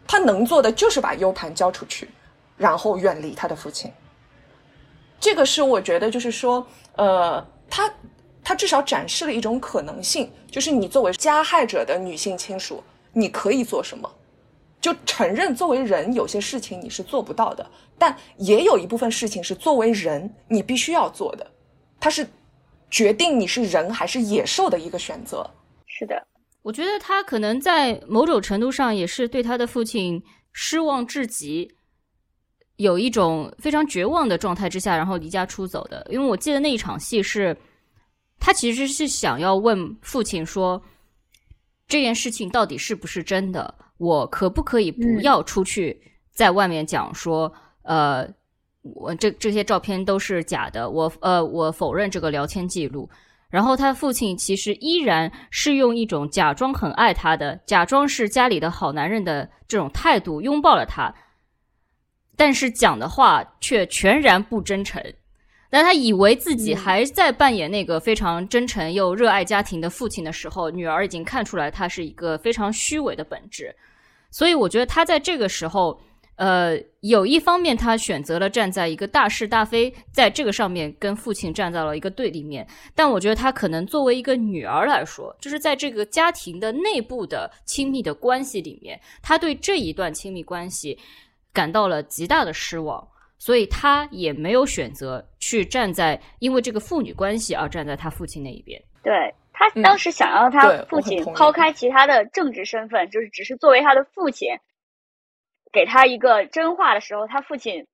[0.07, 2.09] 他能做的就是把 U 盘交出去。
[2.57, 3.93] 然后远离他的父亲，
[5.21, 6.67] 这个是我觉得就是说，
[6.97, 7.93] 呃，他
[8.43, 14.11] 他至少展示了一种可能性，就是你作为加害者的女性亲属，你可以做什么？
[14.81, 21.47] 就承认作为人有些事情你是做不到的，但也有一部分事情是作为人你必须要做的，
[21.99, 22.27] 它是
[22.89, 25.49] 决定你是人还是野兽的一个选择。
[25.87, 26.27] 是的，
[26.63, 31.76] 我觉得他可能在某种程度上也是对他的父亲失望至极。
[32.77, 36.07] 有一种非常绝望的状态之下，然后离家出走的。
[36.11, 37.57] 因为我记得那一场戏是，
[38.39, 40.81] 他其实是想要问父亲说，
[41.89, 43.75] 这件事情到底是不是真的？
[43.99, 45.99] 我可不可以不要出去
[46.31, 47.51] 在外面讲说，
[47.83, 48.29] 呃，
[48.83, 53.09] 我这这些照片都是假的，我呃我否认这个聊天记录。
[53.49, 61.11] 然后他父亲其实依然是用一种假装很爱他的，假装是家里的好男人的这种态度拥抱了他。
[62.37, 65.03] 但是讲的话却全然不真诚，
[65.71, 73.75] 但他以为自己还在扮演那个非常真诚又热爱家庭的父亲的时候，女儿已经看出来他是一个非常虚伪的本质。
[74.31, 75.99] 所以我觉得他在这个时候
[76.37, 82.67] 呃，有一方面他选择了站在一个大是大非，在这个上面跟父亲站在了一个对立面。
[82.95, 90.99] 但我觉得他可能作为一个女儿来说，就是在这个家庭的内部的亲密的关系里面，他对这一段亲密关系
[91.57, 98.79] 感到了极大的失望，所以他也没有选择去站在因为这个父女关系而站在他父亲那一边。
[99.03, 104.51] 对他当时想要他父亲抛开其他的政治身份，就是只是作为他的父亲。
[105.73, 107.87] 给他一个真话的时候，他父亲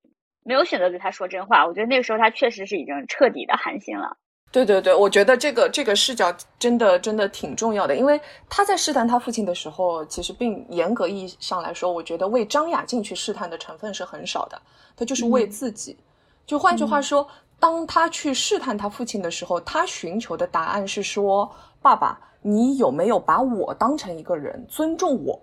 [0.44, 1.66] 没有选择对他说真话。
[1.66, 4.16] 我觉得那个时候他确实是已经彻底的寒心了。
[4.52, 14.60] 对对对，我觉得这个这个视角真的真的挺重要的，因为他在试探他父亲的时候，其实并严格意义上来说，我觉得为张雅静去试探的成分是很少的，
[14.94, 15.96] 他就是为自己。
[16.44, 17.26] 就换句话说，
[17.58, 25.40] 当他去试探他父亲的时候，他寻求的答案是说：“爸爸，你有没有把我当成一个人，尊重我？”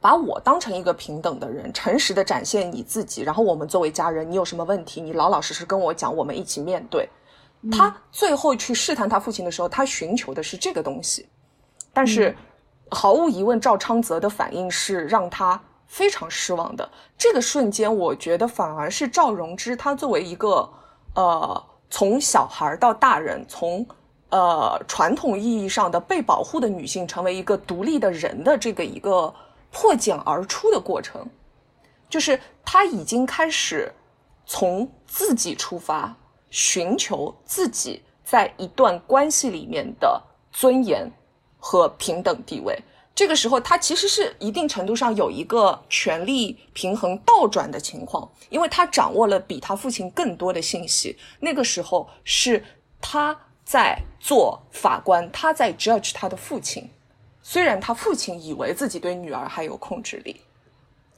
[0.00, 7.06] 把我当成一个平等的人，诚实的展现你自己，然后我们作为家人，你有什么问题，你老老实实跟我讲，我们一起面对。
[7.72, 11.28] 他最后去试探他父亲的时候，他寻求的是这个东西，
[11.92, 12.36] 但是
[12.90, 16.88] 毫无疑问，赵昌泽的反应是让他非常失望的。
[17.18, 20.70] 这个瞬间，我觉得反而是赵荣之，他作为一个
[21.14, 23.84] 呃，从小孩到大人，从
[24.28, 29.34] 呃传统意义上的被保护的女性，成为一个独立的人的这个一个。
[29.72, 31.24] 破茧而出的过程，
[32.08, 33.88] 就是他已经开始
[34.44, 36.12] 从自己出发，
[36.50, 41.10] 寻求自己在一段关系里面的尊严
[41.58, 42.78] 和平等地位。
[43.14, 51.18] 这个时候，他其实是一定程度上有一个权力平衡倒转的情况，因为他掌握了比他父亲更多的信息。
[51.40, 52.64] 那个时候是
[53.00, 56.88] 他在做法官，他在 judge 他的父亲。
[57.42, 60.40] 虽然他父亲以为自己对女儿还有控制力，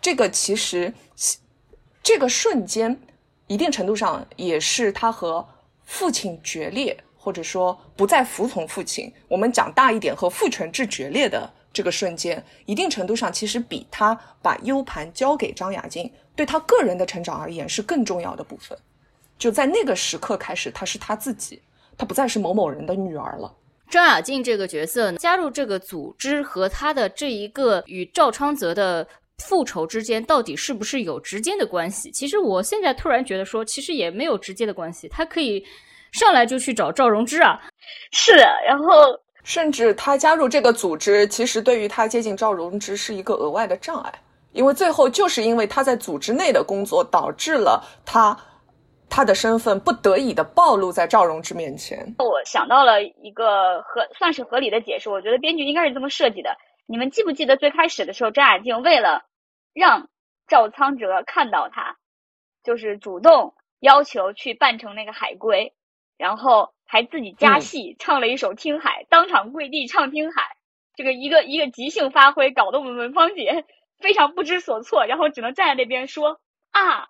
[0.01, 0.93] 这个其实
[2.03, 3.01] 这个瞬间，
[3.53, 5.47] 一定程度上也是他和
[5.85, 9.13] 父亲决裂，或者说不再服从父亲。
[9.29, 18.79] 我们讲大一点，和父权制决裂的这个瞬间，一定程度上其实比他把 U 盘交给张雅静，对他个人的成长而言是更重要的部分。
[19.39, 21.61] 就在那个时刻开始，他是他自己，
[21.99, 23.55] 他不再是某某人的女儿了。
[23.91, 29.07] 张雅静这个角色加入这个组织和他的这一个与赵昌泽的
[29.39, 32.11] 复仇之间，到底是不是有直接的关系？
[32.11, 35.09] 其实我现在突然觉得说，其实也没有直接的关系。
[35.09, 35.65] 他可以
[36.13, 37.61] 上来就去找赵荣之啊，
[38.13, 38.33] 是。
[38.67, 44.13] 然后甚至他加入这个组织，其实对于他接近赵荣之是一个额外的障碍，
[44.53, 48.37] 因为最后就是因为他在组织内的工作，导致了他。
[49.15, 51.99] 他的身份不得已的暴露在赵荣之面前。
[52.17, 56.49] 我想到了一个合算是合理的解释，我觉得编剧应该是这么设计的。
[56.87, 59.25] 你们记不记得最开始的时候，张雅静为了
[59.73, 60.09] 让
[60.47, 61.97] 赵苍哲看到他，
[62.63, 65.75] 就是主动要求去扮成那个海龟，
[66.17, 70.43] 然后还自己加戏唱了一首《听海》，当场跪地唱《听海》，
[70.95, 73.65] 这个一个一个即兴发挥，搞得我们文芳姐
[73.99, 76.41] 非常不知所措，然后只能站在那边说
[76.71, 77.09] 啊，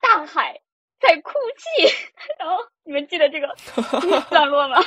[0.00, 0.60] 大海。
[1.00, 1.94] 在哭泣，
[2.40, 3.54] 然后你们记得这个
[4.30, 4.78] 段落吗？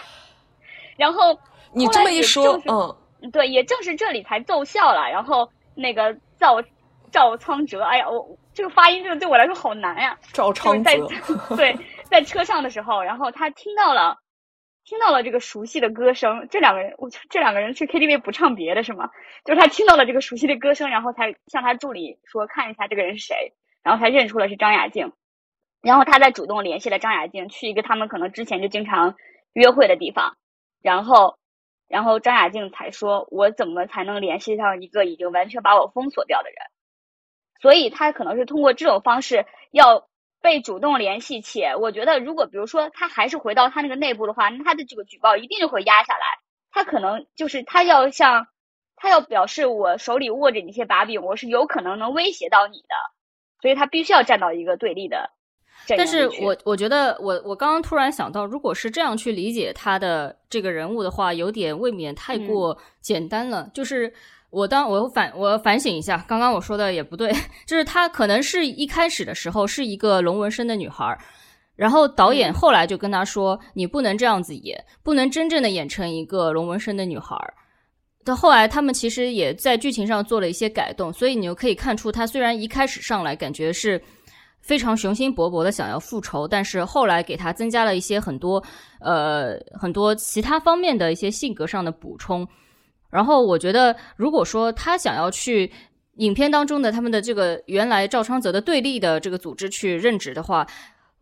[1.00, 1.40] 然后
[1.74, 2.94] 你这么一说，嗯，
[3.32, 5.10] 对，也正是这里才奏效了。
[5.10, 6.62] 然后那个赵
[7.12, 10.18] 赵仓哲，哎呀，我这个发音真的对我来说好难呀。
[10.34, 11.08] 赵昌哲，
[11.56, 14.18] 对，在车上的时候，然后他听到了
[14.84, 16.48] 听到了这个熟悉的歌声。
[16.50, 19.10] 这两个人，我这两个人去 KTV 不唱别的是吗？
[19.46, 23.54] 就是他听到了这个熟悉的歌声，然后才向他助理说看一下这个人是谁，
[23.84, 25.12] 然后才认出了是张雅静。
[25.82, 29.16] 然后他再主动联系了张雅静，去一个他们可能之前就经常
[29.54, 30.38] 约会的地方，
[30.82, 31.40] 然后，
[31.92, 36.56] 然后张雅静才说：“我怎么才能联系上一个已经完全把我封锁掉的人？”
[37.62, 40.08] 所以他可能是通过这种方式要
[40.42, 46.22] 被主动联系，且我觉得，如果比如说他还是回到他那个内部的话，那他的这个举报一定就会压下来。
[46.72, 48.48] 他可能就是他要向
[48.96, 52.96] 他要表示我手里握着一些把柄，我是有可能能威胁到你的，
[53.62, 55.32] 所以他必须要站到一个对立的。
[55.88, 63.70] 但是我我觉得，我我刚刚突然想到，如果是这样去理解他的这个人物的话，有点未免太过简单了。
[63.74, 64.14] 就是
[64.52, 67.34] 我当我反我反省一下，刚刚我说的也不对。
[67.66, 71.18] 就是他可能是一开始的时候是一个龙纹身的女孩，
[71.76, 77.36] 然后导演后来就跟他说：“你不能这样子演，不能真正的演成一个龙纹身的女孩。”
[78.24, 84.02] 到后来，他们其实也在剧情上做了一些改动，所以你就可以看出，他虽然一开始上来感觉是。
[84.62, 88.64] 非常雄心勃勃的想要复仇，但是后来给他增加了一些很多，
[89.00, 92.48] 呃，很多其他方面的一些性格上的补充。
[93.10, 95.72] 然后我觉得，如果说他想要去
[96.16, 100.66] 影片当中的他们的这个原来赵昌泽的对立的这个组织去任职的话。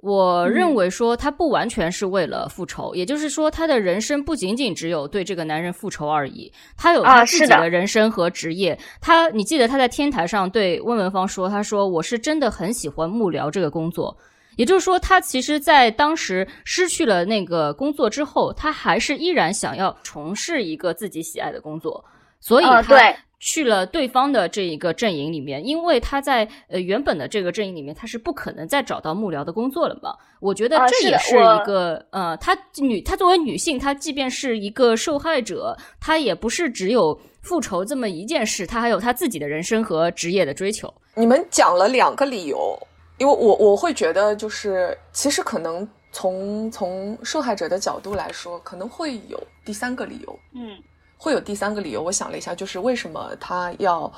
[0.02, 8.80] 我认为说他不完全是为了复仇，也就是说他的人生不仅仅只有对这个男人复仇而已，他有他自己的人生和职业。
[9.02, 14.16] 他，你记得他在天台上对温文芳说：“他说我是真的很喜欢幕僚这个工作。”
[14.56, 22.04] 也就是说，他其实，在当时失去了那个工作之后，他还是依然想要从事一个自己喜爱的工作，
[22.40, 23.16] 所以他。
[23.40, 30.14] 去了对方的这一个阵营里面，因为他在呃原本的这个阵营里面，他是不可能再找到幕僚的工作了嘛。
[30.42, 40.94] 我觉得这也是一个呃，她女她作为女性，她即便是一个受害者，她也不是只有复仇这么一件事，她还有她自己的人生和职业的追求。
[41.16, 42.78] 你们讲了两个理由，
[43.18, 50.40] 因为我我会觉得就是其实可能从从受害者的角度来说，可能会有第三个理由。
[50.54, 50.78] 嗯。
[51.22, 54.10] 会有第三个理由，我想了一下，就是为什么他要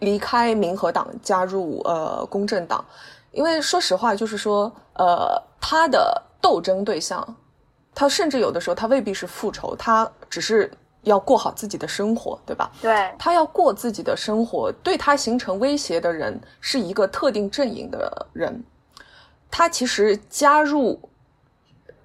[0.00, 2.84] 离开民和党，加入呃公正党？
[3.32, 7.36] 因为说实话，就是说，呃，他的斗争对象，
[7.94, 10.70] 他甚至有的时候他未必是复仇，他只是
[11.04, 12.70] 要过好自己的生活，对吧？
[12.82, 18.62] 对，他要过自己的生活，对他形成威胁的人是一个特定阵营的人，
[19.50, 21.00] 他其实加入。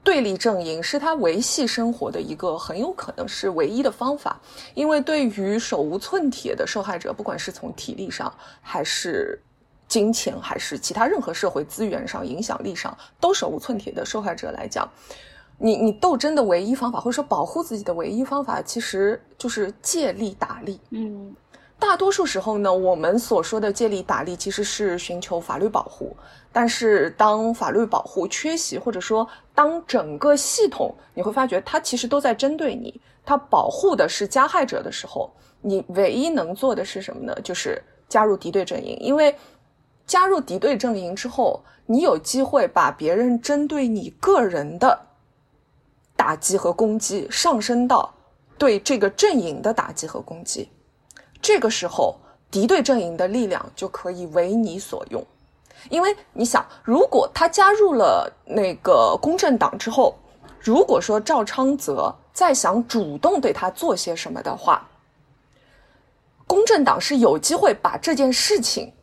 [0.04, 4.40] 对立阵营是他维系生活的一个很有可能是唯一的方法，
[4.74, 9.40] 因为对于手无寸铁的受害者，不管是从体力上，还是
[9.88, 14.90] 金钱，还是其他任何社会资源上、影响力上都手无寸铁的受害者来讲，
[15.58, 20.80] 你你斗争的唯一方法，或者说保护自己的唯一方法，其实就是借力打力。
[20.90, 21.36] 嗯。
[21.82, 26.16] 大多数时候呢，我们所说的借力打力其实是寻求法律保护。
[26.54, 37.36] 但是当法律保护缺席，或者说当整个系统你会发觉它其实都在针对你，它保护的是加害者的时候，你唯一能做的是什么呢？
[37.44, 38.96] 就是加入敌对阵营。
[39.02, 39.36] 因为
[40.06, 45.08] 加入敌对阵营之后，你有机会把别人针对你个人的
[46.16, 48.14] 打击和攻击上升到
[48.60, 50.70] 对这个阵营的打击和攻击。
[51.42, 52.16] 这个时候，
[52.52, 55.26] 敌对阵营的力量就可以为你所用，
[55.90, 60.14] 因为你想，如果他加入了那个公正党之后，
[60.60, 64.88] 如果说赵昌泽再想主动对他做些什么的话，
[66.46, 68.94] 公正党是有机会把这件事情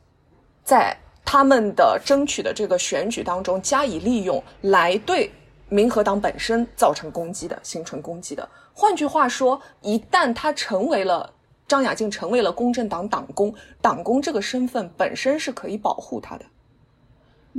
[0.62, 5.32] 在他们的争取的这个选举当中加以利用，来对
[5.68, 8.48] 民和党本身造成攻击的，形成攻击的。
[8.72, 11.32] 换句话说，一旦他成为了。
[11.68, 16.44] 张雅静成为了公正党党工，党工这个身份本身是可以保护她的。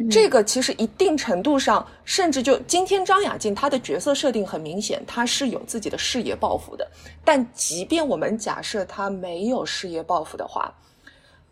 [0.10, 6.89] 这个其实一定程度上，甚至就今天张雅静她的角色设定很明显，她是有自己的事业抱负的。
[7.24, 10.74] 但即便我们假设她没有事业抱负的话，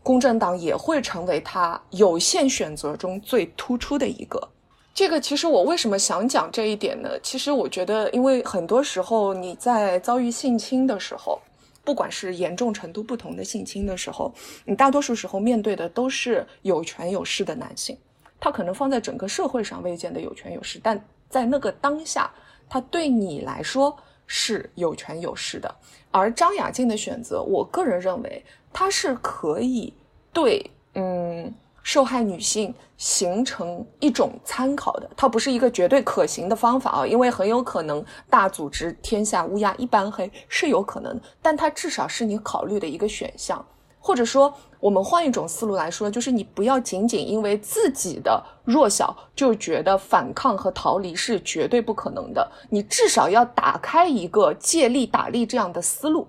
[0.01, 4.49] 公正党也会成为她有限选择中最突出的一个。
[4.95, 7.09] 这个其实我为什么想讲这一点呢？
[7.21, 11.39] 其实我觉得，因为很多时候你在遭遇性侵的时候。
[11.87, 14.33] 不管是严重程度不同的性侵的时候，
[14.65, 17.97] 你大多数时候面对的都是有权有势的男性，
[18.41, 22.29] 他可能放在整个社会上未见得有权有势，但在那个当下，
[22.67, 25.75] 他对你来说是有权有势的。
[26.11, 29.93] 而张雅静的选择，我个人认为，他是可以
[30.33, 31.53] 对，嗯。
[31.87, 43.65] 受害女性形成一种参考的，它不是一个绝对可行的方法啊，因为很有可能大组织天下乌鸦一般黑是有可能，但它至少是你考虑的一个选项。
[43.99, 56.27] 或者说，我们换一种思路来说，就是你不要仅仅因为自己的弱小就觉得反抗和逃离是绝对不可能的，你至少要打开一个借力打力这样的思路。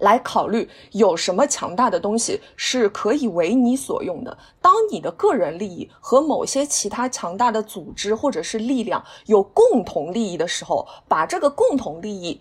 [0.00, 4.36] 来考虑有什么强大的东西是可以为你所用的。
[4.60, 12.40] 当你的个人利益和某些其他强大的组织或者是力量有共同利益的时候，把这个共同利益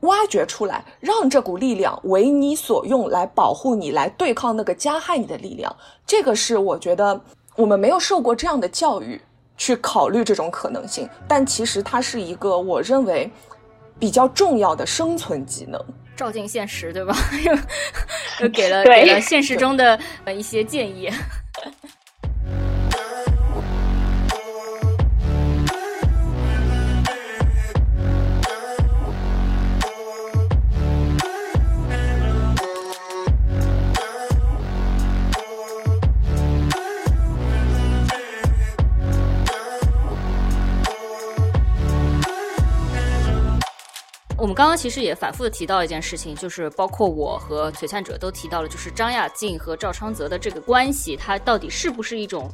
[0.00, 5.74] 挖掘出来，让这股力量为你所用，来保护你，来对抗那个加害你的力量。
[6.06, 7.20] 这个是我觉得
[7.56, 9.20] 我们没有受过这样的教育
[9.58, 13.30] 去考虑这种可能性，但其实它是一个我认为
[13.98, 15.78] 比较重要的生存技能。
[16.20, 17.16] 照进现实，对吧？
[17.42, 21.10] 又又给了给了现实中的呃一些建议。
[44.40, 52.50] 我们刚刚其实也反复的提到一件事情，就是包括我和璀璨者都提到了，就是张亚静和赵昌泽的这个关系，它到底是不是一种，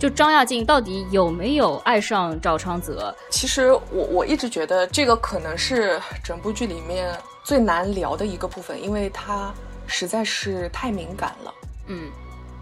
[0.00, 3.14] 就张亚静到底有没有爱上赵昌泽？
[3.30, 9.54] 其实我我一直觉得这个可能是整部剧里面最难聊的一个部分，因为它
[9.86, 11.54] 实在是太敏感了。
[11.86, 12.10] 嗯。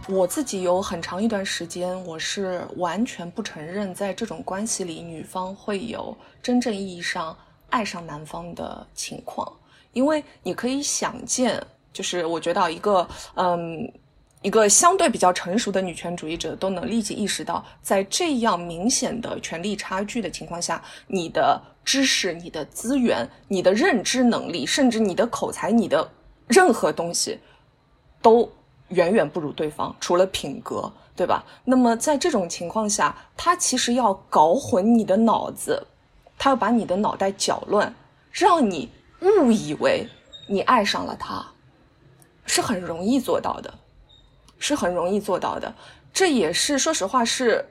[0.08, 7.36] 我自己有很长一段时间，我是完全不承认在这种关系里，女方会有真正意义上
[7.76, 9.46] 爱上男方的情况。
[9.92, 11.62] 因为你可以想见，
[11.92, 13.92] 就是我觉得一个嗯，
[14.40, 26.10] 一个相对比较成熟的女权主义者都能立即意识到，在这样明显的权力差距的情况下，你的知识、你的资源、你的认知能力，甚至你的口才、你的
[26.46, 27.38] 任何东西，
[28.22, 28.50] 都。
[28.90, 31.44] 远远不如对方，除了品格，对吧？
[31.64, 35.84] 那么在这种情况下，他其实要搞混你的脑子，
[36.38, 37.94] 他要把你的脑袋搅乱，
[38.30, 40.08] 让你误以为
[40.48, 41.44] 你爱上了他，
[42.44, 43.72] 是很容易做到的，
[44.58, 45.74] 是很容易做到的。
[46.12, 47.66] 这也是说实话是，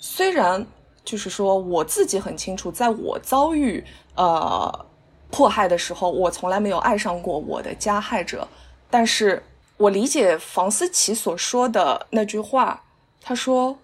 [0.00, 0.66] 虽然
[1.04, 4.86] 就是说我自己很清楚，在我遭遇呃
[5.30, 8.46] 迫害的时候，我从来没有爱上过我的加害者，
[8.90, 9.42] 但是。
[9.78, 12.82] 我理解房思琪所说的那句话，
[13.20, 13.78] 他说：“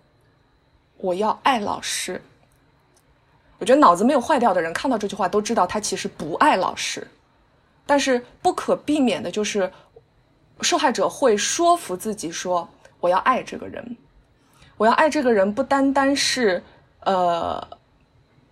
[0.96, 2.22] 我要爱老师。”
[3.62, 7.06] 我觉得脑子没有坏掉的人看到这句话都知道他其实不爱老师，
[7.86, 9.70] 但是不可避免的就是
[10.62, 13.96] 受害者会说服自己说：“我要爱这个人，
[14.76, 16.60] 我要爱这个人。”不单单是
[17.04, 17.64] 呃，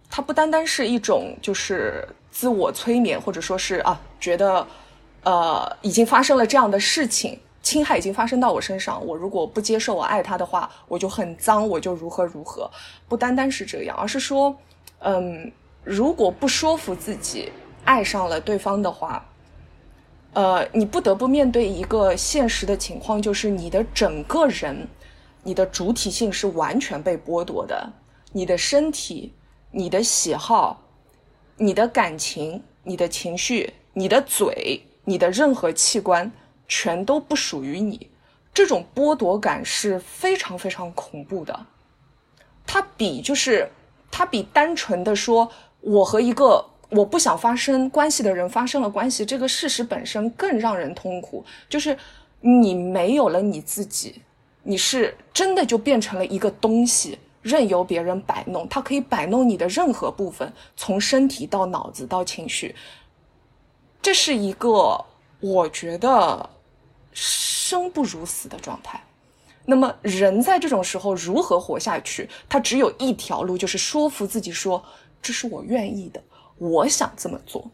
[0.08, 4.64] 他不单单是一种就是自我催眠，或者说是啊觉得。
[5.22, 9.04] 呃，已经发生了这样的事情，侵害已经发生到我身上。
[9.06, 12.70] 我如果不接受我爱他的话，我就很脏，我就如何如何。
[13.06, 14.56] 不单单是这样，而是说，
[15.00, 15.52] 嗯，
[15.84, 17.52] 如果不说服自己
[17.84, 19.26] 爱上了对方的话，
[20.32, 24.86] 呃，你不得不面对一个现实的情况，就是你的整个人，
[25.42, 27.92] 你的主体性是完全被剥夺的。
[28.32, 29.32] 你的身体、
[29.70, 30.80] 你的喜好、
[31.56, 34.82] 你的感情、你的情绪、你的嘴。
[35.02, 36.30] 你的任何器官
[36.68, 38.08] 全都不属于你，
[38.54, 41.66] 这种剥夺感是非常非常恐怖的。
[42.64, 43.68] 它比就是
[44.10, 45.50] 它比单纯的说
[45.80, 51.44] 我和一个我不想发生关系的人发生了关系这个事实本身更让人痛苦。
[51.68, 51.96] 就是
[52.40, 54.22] 你没有了你自己，
[54.62, 58.68] 你是真的就变成了一个东西，任由别人摆弄。
[58.68, 62.74] 它可以摆弄你的任何部分，从身体到脑子到情绪。
[64.02, 65.04] 这是一个
[65.40, 66.48] 我觉得
[67.12, 69.02] 生不如死的状态。
[69.64, 72.28] 那么，人在这种时候如何活下去？
[72.48, 74.84] 他只有一条路，就是说服自己说
[75.22, 76.22] ：“这是我愿意的，
[76.58, 77.70] 我想这么做。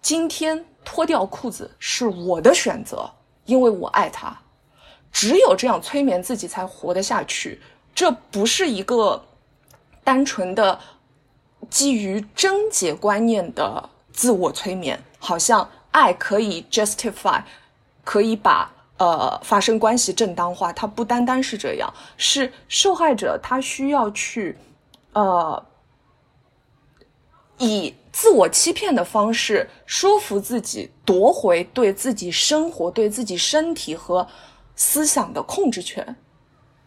[0.00, 3.10] 今天脱掉裤子是我的选择，
[3.46, 4.38] 因为我爱他。
[5.10, 7.60] 只有这样催眠自己，才活得下去。
[7.94, 9.24] 这不是一个
[10.04, 10.78] 单纯的
[11.68, 17.42] 基于贞洁观念的自我催眠。”好像爱可以 justify，
[18.04, 24.56] 可以把呃发生关系正当化，它不单单是这样，是受害者他需要去
[25.12, 25.64] 呃
[27.58, 34.26] 以自我欺骗的方式说服自己夺回对自己生活、对自己身体和
[34.76, 36.16] 思想的控制权，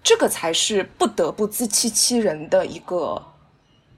[0.03, 3.21] 这个才是不得不自欺欺人的一个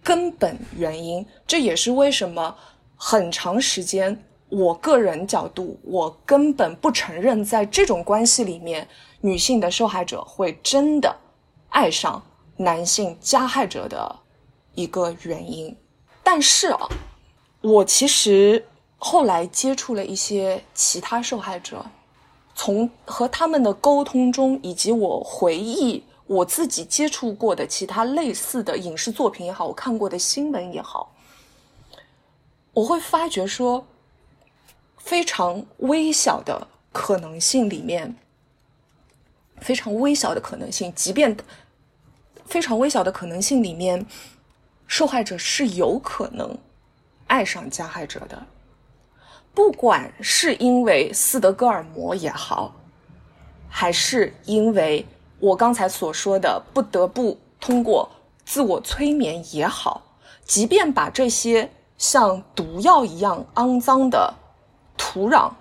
[0.04, 1.26] 根本原因。
[1.46, 2.56] 这也是为什么。
[2.96, 4.24] 很长时间，
[4.54, 8.88] 我个人角度，我根本不承认，在这种关系里面，
[9.22, 11.16] 女性的受害者会真的
[11.70, 12.22] 爱上
[12.58, 14.16] 男性加害者的
[14.76, 15.76] 一个原因。
[16.22, 16.88] 但是啊，
[17.62, 18.64] 我其实
[19.00, 21.84] 后来接触了一些其他受害者，
[22.54, 31.12] 从和他们的沟通中，以及我回忆我自己接触过的其他类似的影视作品也好，我看过的新闻也好。
[32.72, 33.86] 我会发觉说，
[35.04, 38.16] 非常微小的可能性里面，
[39.58, 41.36] 非常微小的可能性，即便
[42.46, 44.06] 非常微小的可能性里面，
[44.88, 46.58] 受害者是有可能
[47.28, 48.48] 爱上加害者的，
[49.54, 52.74] 不管是因为斯德哥尔摩也好，
[53.68, 55.06] 还是因为
[55.40, 58.10] 我刚才所说的不得不通过
[58.46, 60.02] 自我催眠也好，
[60.46, 61.70] 即便把这些。
[61.96, 64.34] 像毒药一样肮脏的
[64.98, 65.52] 土壤，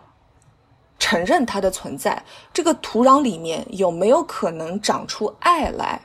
[0.98, 2.22] 承认它的存在。
[2.52, 6.00] 这个土壤里面有没有可能长出爱来？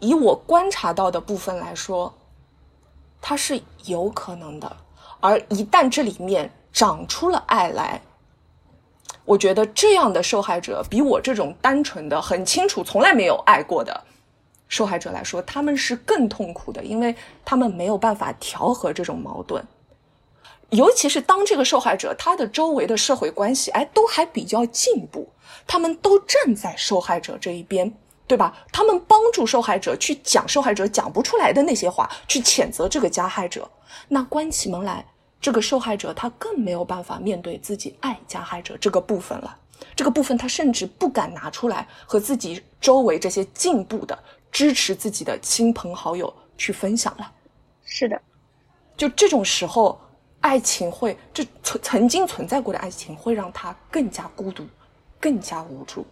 [0.00, 2.14] 以我观察到的部分来说，
[3.20, 4.76] 它是有可能的。
[5.20, 8.00] 而一旦这里面长出了爱来，
[9.24, 14.04] 我觉得这样的受害者比我这种单纯的、很清楚、从来没有爱过的
[14.68, 19.66] 受害者来说，他们是更痛苦的，因为他们没有办法调和这种矛盾。
[20.70, 25.28] 尤其是当这个受害者他的周围的社会关系，哎，都还比较进步，
[25.66, 27.92] 他们都站在受害者这一边。
[28.28, 28.54] 对吧？
[28.70, 33.66] 他们帮助受害者去讲受害者讲不出来的那些话，去谴责这个加害者。
[34.06, 35.02] 那关起门来，
[35.40, 39.56] 这个受害者他更没有办法面对自己爱加害者这个部分了。
[39.96, 44.18] 这个部分他甚至不敢拿出来和自己周围这些进步的、
[44.52, 47.32] 支持自己的亲朋好友去分享了。
[47.86, 48.20] 是的，
[48.94, 49.98] 就这种时候，
[50.48, 54.64] 爱情会这曾曾经存在过的爱情会让他更加孤独，
[55.20, 56.06] 更加无助。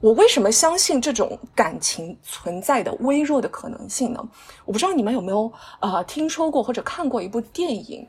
[0.00, 4.22] 我为什么相信这种感情存在的微弱的可能性呢？
[4.66, 5.50] 我不知道你们有没有
[5.80, 8.06] 呃听说过或者看过一部电影，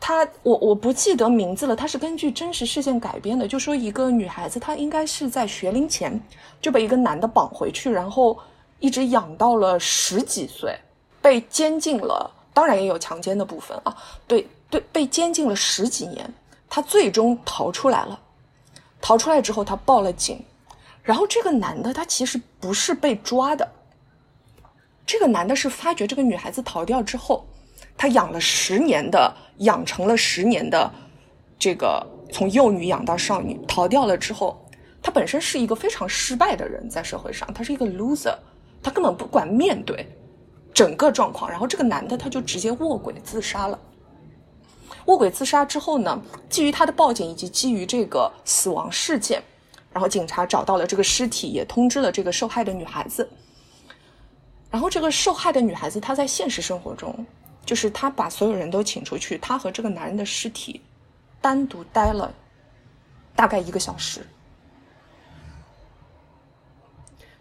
[0.00, 3.46] 它我我不记得名字了，它是根据真实事件改编的。
[3.46, 6.20] 就说一个女孩子，她应该是在学龄前
[6.60, 8.36] 就被一个男的绑回去，然后
[8.80, 10.76] 一直养到了十几岁，
[11.22, 13.96] 被监禁了，当然也有强奸的部分啊。
[14.26, 14.44] 对
[14.74, 16.34] 对，被监禁了十几年，
[16.68, 18.20] 她最终逃出来了。
[19.00, 20.44] 逃出来之后，她报了警。
[21.00, 23.70] 然后这个男的他其实不是被抓的，
[25.06, 27.46] 这个男的是发觉这个女孩子逃掉之后，
[27.96, 30.90] 他养了十年的，养成了十年的，
[31.56, 34.60] 这个从幼女养到少女，逃掉了之后，
[35.00, 38.34] 他本身是一个非常失败的人，在社会上他是一个 loser，
[38.82, 40.04] 他根本不管面对
[40.72, 43.78] 整个状况，然后这个男的他就直接卧轨自杀了。
[45.06, 49.42] 卧轨自杀之后呢，基于他的报警以及基于这个死亡事件。
[49.92, 53.28] 然后警察找到了这个尸体，也通知了这个受害的女孩子。
[54.68, 57.24] 然后这个受害的女孩子，她在现实生活中，
[57.64, 60.80] 就是她把所有人都请出去，她和这个男人的尸体
[61.40, 62.34] 单独待了
[63.36, 64.26] 大概一个小时。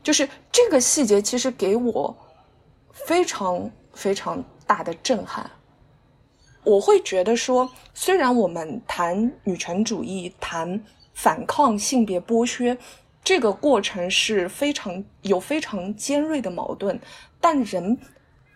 [0.03, 2.15] 就是这个细节，其实给我
[2.91, 5.49] 非常非常大的震撼。
[6.63, 10.83] 我会觉得说，虽然我们谈女权主义，谈。
[11.15, 12.75] 反抗性别剥削，
[13.23, 16.99] 这个过程是非常有非常尖锐的矛盾，
[17.39, 17.95] 但人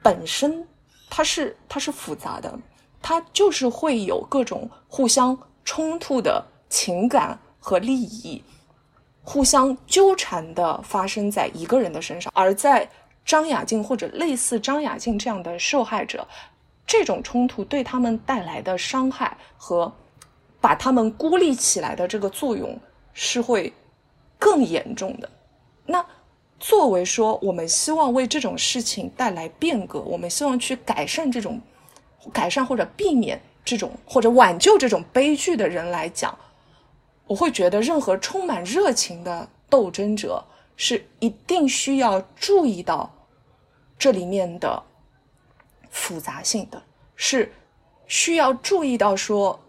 [0.02, 0.68] 本身
[1.08, 2.60] 它是它是复杂的，
[3.00, 8.44] 它就是会有各种互相冲突的情感和利益，
[9.22, 12.90] 互相纠缠的发生在一个人的身上，而在
[13.24, 16.28] 张雅静或者类似张雅静这样的受害者，
[16.88, 19.94] 这种冲突对他们带来的伤害和。
[20.60, 22.78] 把他们孤立起来的这个作用
[23.14, 23.72] 是会
[24.40, 25.30] 更严重的。
[25.86, 26.04] 那
[26.60, 31.62] 作为说，我们希望为这种事情带来变革，我们希望去改善这种
[32.34, 36.36] 改善或者避免这种或者挽救这种悲剧的人来讲，
[37.28, 40.44] 我会觉得任何充满热情的斗争者
[40.76, 43.14] 是一定需要注意到
[43.98, 44.84] 这里面的
[45.92, 46.82] 复杂性的，
[47.16, 47.52] 是
[48.08, 49.60] 需要注意到说。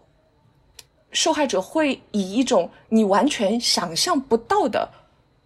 [1.11, 4.87] 受害者会以一种你完全想象不到的，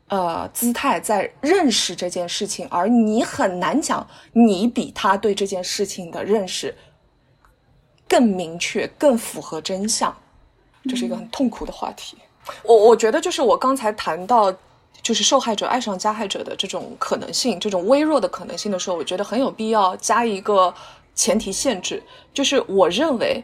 [0.10, 6.76] 呃，姿态在认识这件事情，而你很难讲你比他对这件事情的认识
[8.10, 10.14] 更明确、更符合真相。
[10.90, 12.18] 这是一个很痛苦的话题。
[12.64, 14.54] 我我觉得就是我刚才谈到，
[15.04, 20.74] 就是受害者爱上加害者的这种可能性，这种微弱的可能性的时候，我觉得很有必要加一个
[21.14, 22.01] 前提限制，
[22.34, 23.43] 就是我认为。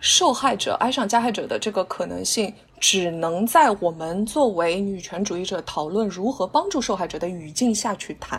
[0.00, 8.38] 受害者爱上加害者的这个可能性，只能在我们作为女权主义者讨论如何帮助受害者的语境下去谈。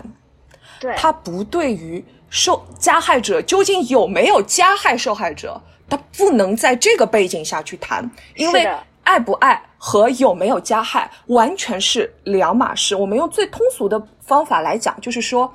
[0.80, 5.60] 对，它不对于受加害者究竟有没有加害受害者，
[5.90, 8.68] 它不能在这个背景下去谈，因为
[9.04, 12.96] 爱不爱和有没有加害完全是两码事。
[12.96, 15.54] 我们用最通俗的方法来讲，就是说，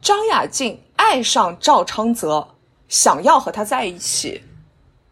[0.00, 2.48] 张雅静爱上赵昌泽，
[2.88, 4.42] 想要和他在一起。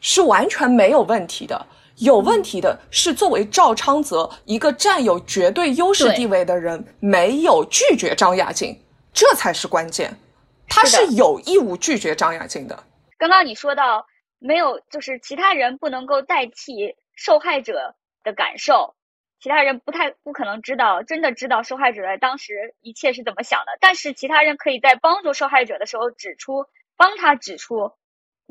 [0.03, 8.81] 是完全没有问题的，有问题的是作为赵昌泽一个占有绝对优势地位的人，没有拒绝张雅静，
[9.13, 10.19] 这才是关键。
[10.67, 12.83] 他是有义务拒绝张雅静的。
[13.19, 14.07] 刚刚你说到
[14.41, 18.97] 没有，就是其他人不能够代替受害者的感受，
[19.39, 23.79] 其他人不太不可能知道，真的知道受害者在当时一切是怎么想的。
[23.81, 26.67] 但是其他人可以在帮助受害者的时候指出，
[26.97, 27.93] 帮他指出。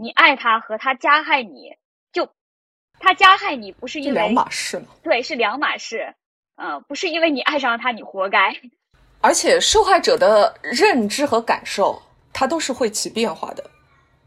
[0.02, 1.76] 你爱他和他加害你，
[2.14, 2.30] 就
[3.02, 4.86] 他加害你不是因为两码事吗？
[5.04, 6.16] 对，是两码事。
[6.56, 8.56] 嗯，不是因为你爱上了他，你活该。
[9.20, 13.70] 而且受害者的认知和感受，他都是会起变化的。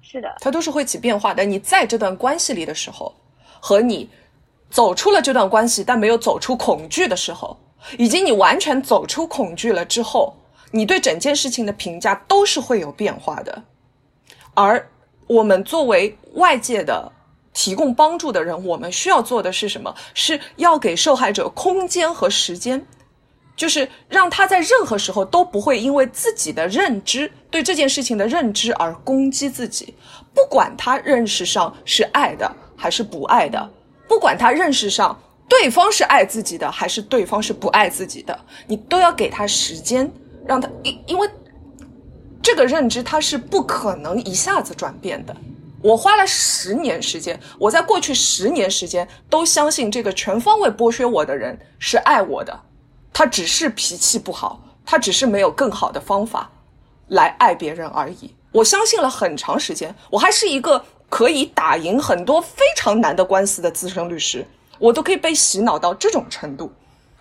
[0.03, 1.45] 是的，它都是会起变化的。
[1.45, 3.15] 你在这段关系里的时候，
[3.61, 4.11] 和你
[4.69, 7.57] 走出了这段关系但没有走出恐惧的时候，
[7.97, 10.37] 以及你完全走出恐惧了之后，
[10.71, 13.63] 你对整件事情的评价都是会有变化的。
[14.55, 14.87] 而
[15.27, 17.11] 我们作为外界的
[17.55, 19.95] 提供帮助的人，我们需要做的是什么？
[20.15, 22.85] 是要给受害者空间和时间。
[23.63, 29.95] 就是让他在任何时候都不会因为自己的认知对这件事情的认知而攻击自己，
[30.35, 33.71] 不管他认识上是爱的还是不爱的，
[34.09, 35.17] 不管他认识上
[35.49, 38.37] 对方是爱自己的还是对方是不爱自己的，
[38.67, 40.13] 你都要给他时间，
[40.45, 41.31] 让他因因为
[42.43, 45.33] 这个认知他是不可能一下子转变的。
[45.81, 52.61] 我花了十年时间，我在过去十年时间都相信这个全方位剥削我的人是爱我的。
[53.13, 56.51] 他只是脾气不好，他只是没有更好的方法
[57.09, 58.35] 来爱别人而已。
[58.53, 64.47] 我相信了很长时间，我还是一个可以打赢很多非常难的官司的资深律师，
[64.79, 66.73] 我都可以被洗脑到这种程度。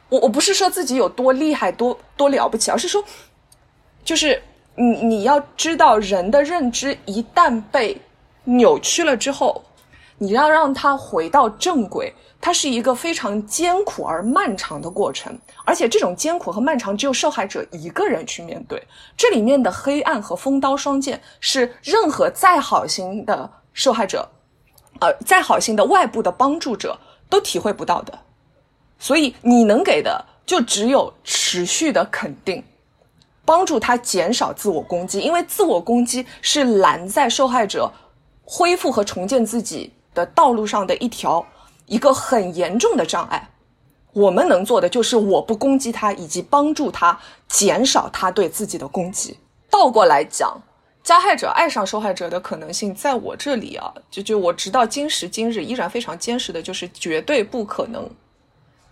[0.10, 3.04] 我我不是说自己有多厉害、多多了不起，而是说，
[4.04, 4.42] 就是
[4.76, 8.02] 你你要知道，人的认知一旦被
[8.44, 9.64] 扭曲了之后，
[10.18, 12.14] 你要让他回到正轨。
[12.42, 18.82] 它是一个非常艰苦而漫长的过程，而且这种艰苦和漫长只有受害者一个人去面对。
[19.16, 24.28] 这里面的黑暗和锋刀双剑是任何再好心的受害者，
[25.00, 28.18] 呃，再好心的外部的帮助者都体会不到的。
[28.98, 32.64] 所以你能给的就只有持续的肯定，
[33.46, 37.92] 帮助他减少自我攻击，因为自我攻击是拦在受害者
[38.44, 41.46] 恢复和重建自己的道路上的一条。
[41.92, 43.50] 一个很严重的障碍，
[44.14, 47.20] 我们能做的就是我不攻击他，以及帮助他
[47.50, 49.38] 减少他对自己的攻击。
[49.70, 50.58] 倒过来讲，
[51.04, 58.10] 加害者爱上受害者的可能性，在我这里啊，就就我直到今时今日依然非常坚实的，就是绝对不可能。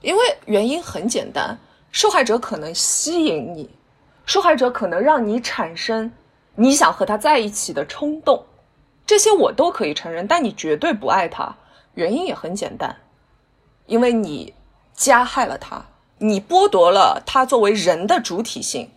[0.02, 1.58] 因为原因很简单，
[1.93, 3.70] 受害者可能吸引你，
[4.26, 6.12] 受害者可能让你产生
[6.56, 8.43] 你想和他在一起的冲动，
[9.06, 11.56] 这些我都可以承认，但你绝对不爱他。
[12.00, 12.95] 原因也很简单，
[13.86, 14.54] 因为你
[14.93, 15.86] 加害了他，
[16.20, 18.89] 你剥夺了他作为人的主体性，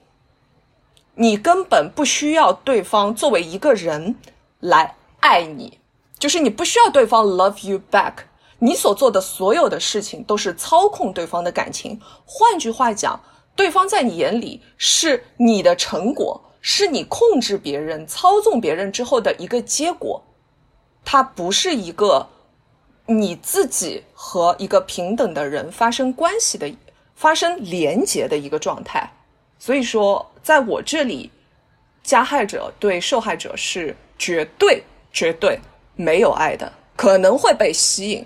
[1.17, 4.15] 你根本不需要对方作为一个人
[4.61, 5.81] 来爱你，
[6.17, 8.13] 就是你不需要对方 love you back，
[8.61, 12.01] 你所做的所有的事情都是操控对方的感情。
[12.25, 13.21] 换句话讲，
[13.57, 20.23] 对方在你眼里是你的成果，是你控制别人、操纵别人之后的一个结果，
[21.05, 22.29] 它不是一个。
[23.07, 26.73] 你自己和一个平等的人发生关系的、
[27.17, 29.11] 发生连结的一个状态，
[29.59, 31.31] 所以说，在我这里，
[32.03, 34.83] 加害者对受害者是绝对、
[35.13, 35.59] 绝对
[35.97, 38.25] 没有爱的，可能会被吸引，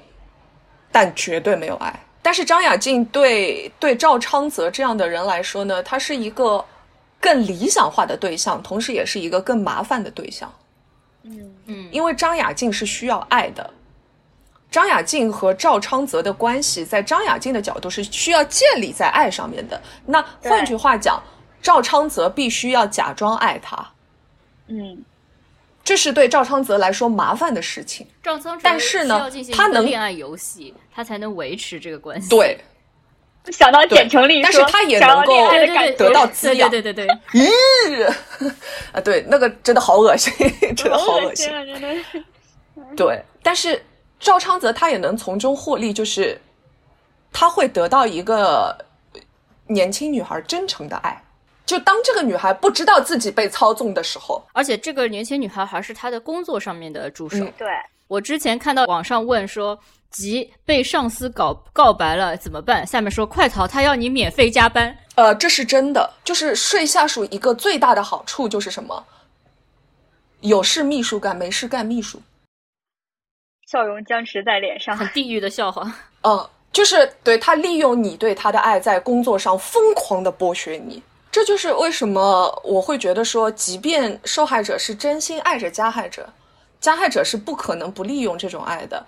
[0.93, 1.99] 但绝对没有爱。
[2.23, 6.65] 但是张雅静对对赵昌泽这样的人来说呢，他是一个
[7.21, 10.53] 更理想化的对象，同时也是一个更麻烦的对象。
[11.23, 13.71] 嗯嗯，因为张雅静是需要爱的。
[14.77, 19.81] 张雅静和赵昌泽的关系，在张雅静的角度是需要建立在爱上面的。
[20.05, 21.19] 那换句话讲，
[21.63, 23.89] 赵昌泽必须要假装爱他。
[24.67, 25.03] 嗯，
[25.83, 28.07] 这是对赵昌泽来说麻烦的事情。
[28.23, 32.29] 赵昌泽，但是呢，他能恋爱游戏，他才能维持这个关系。
[32.29, 32.61] 对，
[33.47, 35.49] 想到简成立，但是他也能够
[35.97, 36.69] 得到滋养。
[36.69, 38.13] 对对对对，咦，
[38.93, 40.31] 啊，对，那个真的好恶心，
[40.77, 41.97] 真的好恶心， 真的。
[42.95, 43.83] 对，但是。
[44.19, 46.41] 赵昌泽他也能从中获利，就是
[47.33, 48.77] 他会得到一个
[49.67, 51.23] 年轻女孩真诚的爱。
[51.65, 57.45] 就当这个女孩不知道自己被操纵的时候，而且这个年轻女孩还是他的工作上面的助手。
[57.59, 57.69] 对
[58.07, 59.77] 我之前看到网上问说，
[60.11, 62.87] 即被上司告告白了怎么办？
[62.87, 64.97] 下面说快逃，他要你免费加班。
[65.17, 66.09] 呃，这是真的。
[66.23, 69.05] 就是睡下属一个最大的好处就是什么？
[70.43, 72.23] 有事秘书干，没事干秘书。
[73.67, 75.93] 笑容僵持在脸上，很地狱的笑话。
[76.23, 81.03] 嗯，就是对他利用你对他的爱，在工作上疯狂的剥削你。
[81.33, 86.29] 这就是为什么我会觉得说，即便受害者是真心爱着加害者，
[86.81, 89.05] 加害者是不可能不利用这种爱的。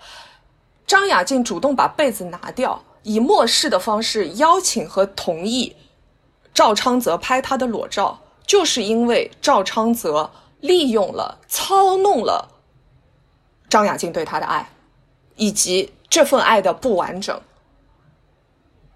[0.85, 5.75] 张雅静主动把被子拿掉，以漠视的方式邀请和同意
[6.53, 10.29] 赵昌泽拍她的裸照，就是因为赵昌泽
[10.59, 12.58] 利用了、操弄了。
[13.69, 14.67] 张雅静对他的爱，
[15.35, 17.39] 以及这份爱的不完整。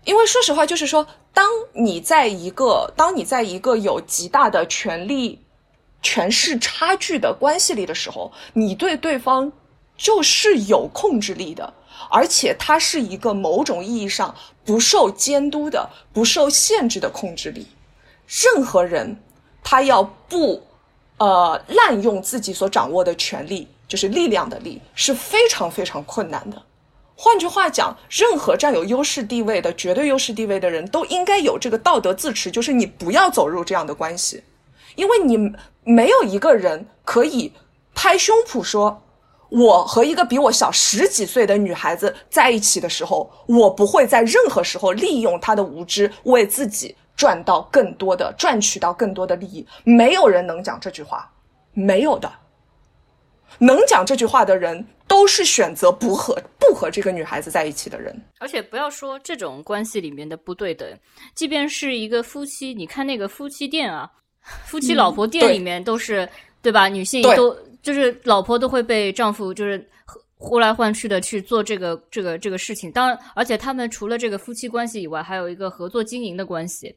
[0.04, 5.40] 因为说实话，就是说，当你在一个当你在一个有极大的权力
[6.02, 9.54] 权势差距的关系里的时候，你对对方
[9.96, 11.74] 就是有控制力的，
[12.10, 17.68] 而且它是一个某种意义上不受监督的、不受限制的控制力。
[18.28, 19.22] 任何人
[19.64, 20.68] 他要不
[21.18, 26.62] 呃滥用自己所掌握的权利，就是力量的力，是非常非常困难的。
[27.16, 34.44] 换句话讲，任何占有优势地位的、绝对优势地位的人都应该有这个道德自持，就是你不要走入这样的关系，
[34.96, 35.38] 因为你
[35.84, 37.54] 没有一个人可以
[37.94, 39.04] 拍胸脯说，
[39.50, 49.66] 我和一个比我小十几岁的女孩子在一起的时候，我不会在任何时候利用她的无知为自己赚到更多的、赚取到更多的利益。
[49.84, 51.32] 没有人能讲这句话，
[51.74, 52.30] 没有的。
[53.60, 58.16] 能讲这句话的人，都是选择不和不和这个女孩子在一起的人。
[58.40, 60.88] 而且不要说这种关系里面的不对等，
[61.36, 64.10] 即便是一个夫妻，你看那个夫妻店啊，
[64.66, 66.28] 夫妻老婆店里面都是
[66.62, 66.88] 对吧？
[66.88, 69.88] 女性都就是老婆都会被丈夫就是
[70.36, 72.92] 呼来唤去的去做这个这个这个事情。
[72.92, 76.96] 当然，而且他们除了这个夫妻关系以外，还有一个合作经营的关系。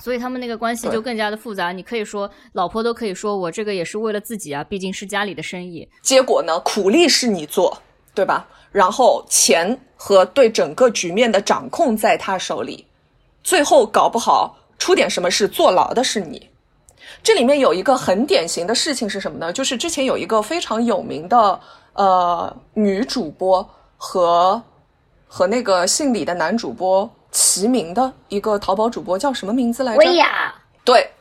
[0.00, 1.72] 所以他们那个关系就更加的复杂。
[1.72, 5.88] 你可以说，老婆都可以说我这个也是为了自己啊，毕竟是家里的生意。
[6.02, 7.76] 结果呢，苦力是你做，
[8.14, 8.46] 对吧？
[8.70, 12.84] 然后钱和对整个局面的掌控在他手里，
[13.42, 16.48] 最后搞不好出点什么事，坐牢的是你。
[17.22, 19.52] 这里面有一个很典型的事情是什么呢？
[19.52, 21.58] 就是之前有一个非常有名的
[21.94, 24.62] 呃女主播和
[25.26, 27.10] 和那个姓李的男主播。
[27.38, 29.98] 齐名的一个淘宝主播叫什么名字来着？
[29.98, 30.52] 薇娅。
[30.84, 31.12] 对，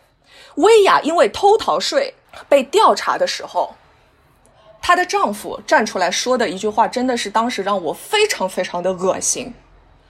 [0.55, 2.11] 薇娅因为偷逃税
[2.49, 3.75] 被调查的时候，
[4.81, 9.53] 她的丈夫站出来说的一句话，真的是当时让我非常非常的恶心。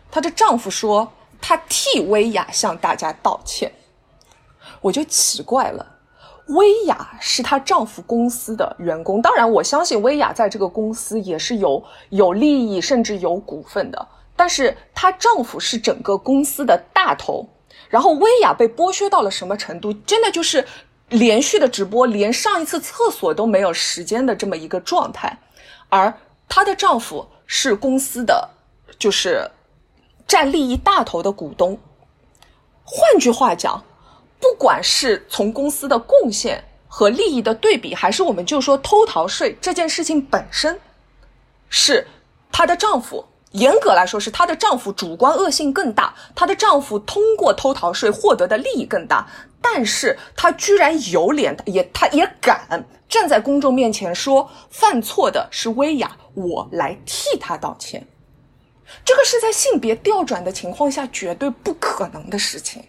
[0.09, 3.69] 她的丈夫说，他替薇娅向大家道歉。
[4.79, 5.85] 我就奇怪了，
[6.47, 14.07] 薇娅是她丈夫公司的员工，当然我相信薇娅在这个公司也是有有利益，甚至有股份的。
[14.38, 17.49] 但是她丈夫是整个公司的大头，
[17.89, 19.91] 然后薇娅被剥削到了什么程度？
[19.91, 20.65] 真的就是
[21.09, 25.38] 连续的直播，连上一次厕所都没有时间的这么一个状态。
[25.89, 26.13] 而
[26.47, 28.49] 她的丈夫是公司的，
[28.99, 29.49] 就是
[30.27, 31.79] 占利益大头的股东。
[32.83, 33.83] 换句话讲，
[34.39, 40.79] 不管是从公司的贡献和利益的对比，还是我们就说偷逃税这件事情本身，
[41.69, 42.07] 是
[42.51, 43.25] 她的丈夫。
[43.57, 49.27] 严格来说，是她的丈夫主观恶性更大，她的丈夫通过偷逃税获得的利益更大，
[49.61, 58.05] 但是她居然有脸，也她也敢站在公众面前说犯错的是薇娅，我来替她道歉，
[59.03, 62.83] 这个是在性别调转的情况下绝对不可能的事情，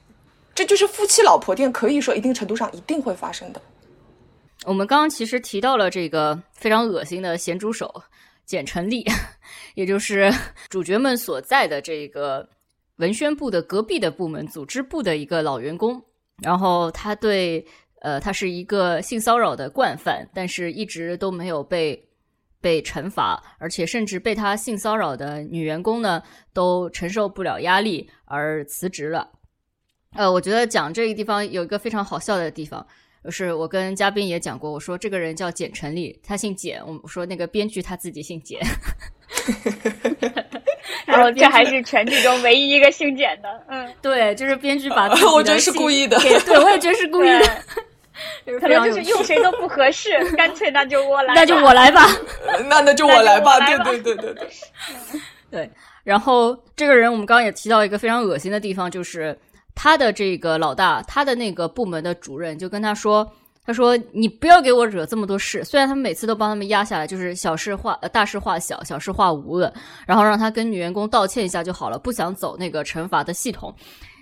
[0.54, 3.60] 这就是夫妻老婆店可以说一定程度上一定会发生的。
[4.64, 8.02] 我们刚刚其实提到了这个非常恶心的咸猪手。
[8.49, 9.05] 简成立，
[9.74, 10.32] 也就是
[10.70, 12.49] 主角们所在的这个
[12.96, 16.03] 文宣部的隔壁的部门组织部的一个老员工。
[16.42, 17.62] 然后他对，
[18.01, 22.03] 呃，他是一个性骚扰的惯犯，但是一直都没有被
[22.59, 26.22] 被惩罚，而且甚至被他性骚扰的女员工呢
[26.55, 29.28] 都承受不了压力而辞职了。
[30.14, 32.86] 呃，我觉得讲这个地方有一个非常好笑的地方。
[33.24, 36.80] 就是我跟嘉宾也讲过，我说这个人叫简成立，他姓简。
[37.02, 38.58] 我说那个编剧他自己姓简，
[41.04, 43.48] 然后这还是全剧中唯一一个姓简的。
[43.68, 47.64] 嗯，对，就是编剧把我觉得是故意的，对我也觉得是故意的。
[48.60, 52.06] 可能就是用谁都不合适， 干脆那就我来，那就我来吧。
[52.68, 53.60] 那那就我来吧。
[53.60, 54.48] 对对对对对。
[55.50, 55.70] 对，
[56.02, 59.38] 然后这个人我们刚刚也提到一个非常恶心的地方，就是。
[59.81, 63.24] 他的这个老大，他的那个部门的主任就跟他说
[63.64, 65.62] ：“他说你不要给我惹这么多事。
[65.62, 69.72] 虽然他们每次都帮他们压下来，就是小事化大事化小，小事化无的，
[70.05, 73.72] 然后让他跟女员工道歉一下就好了，不想走那个惩罚的系统。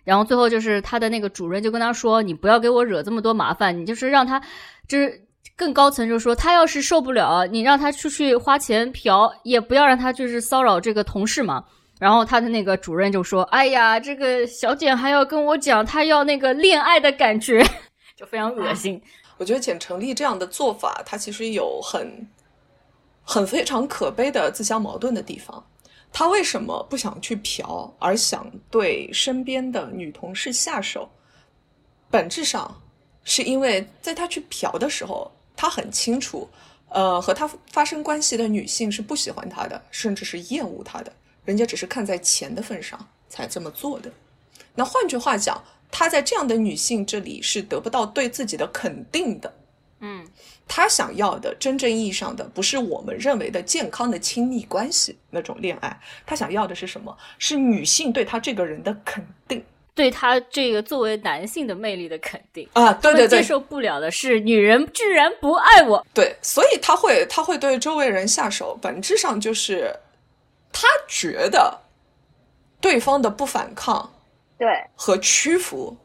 [0.05, 4.39] 然后最后就是他的那个主任就跟他说：你不要给我惹这么多麻烦，你就是让他
[4.87, 5.19] 就是
[5.57, 11.65] 更高层就是说他要是受不了，你让他出去花钱嫖，也不要让他就是骚扰这个同事嘛。”
[11.99, 17.65] 然后他的那个主任就说：“哎呀，这个小简还要跟我讲，他要那个恋爱的感觉，
[18.17, 19.01] 就非常恶心。”
[19.39, 22.27] 我觉得简成立这样的做法，他其实有很、
[23.23, 25.65] 很非常可悲的自相矛盾的地方。
[26.13, 31.09] 他为什么不想去嫖，而想对身边的女同事下手？
[32.11, 32.83] 本质上
[33.25, 36.49] 是因为在他去嫖的时候，他很清楚，
[36.89, 41.13] 呃，和他发生关系的女性是不喜欢他的，甚至是厌恶他的。
[41.47, 44.11] 人家只是看在钱的份上才这么做的。
[44.75, 49.55] 那换句话讲，他在这样的女性这里是得不到对自己的肯定的，
[50.01, 50.27] 嗯，
[50.69, 57.17] 他想要的真正意义上的不是我们认为的健康的亲密关系那种恋爱，他想要的是什么？
[57.39, 59.65] 是女性对他这个人的肯定。
[59.95, 69.97] 对他这个作为男性的魅力的肯定啊，对对对，接受不了的是女人居然不爱我，对，所以他会他会对周围人下手，本质上就是
[70.79, 71.81] 他觉得
[72.81, 74.13] 对方的不反抗，
[74.59, 75.97] 对和屈服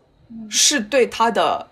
[0.49, 1.67] 是对他的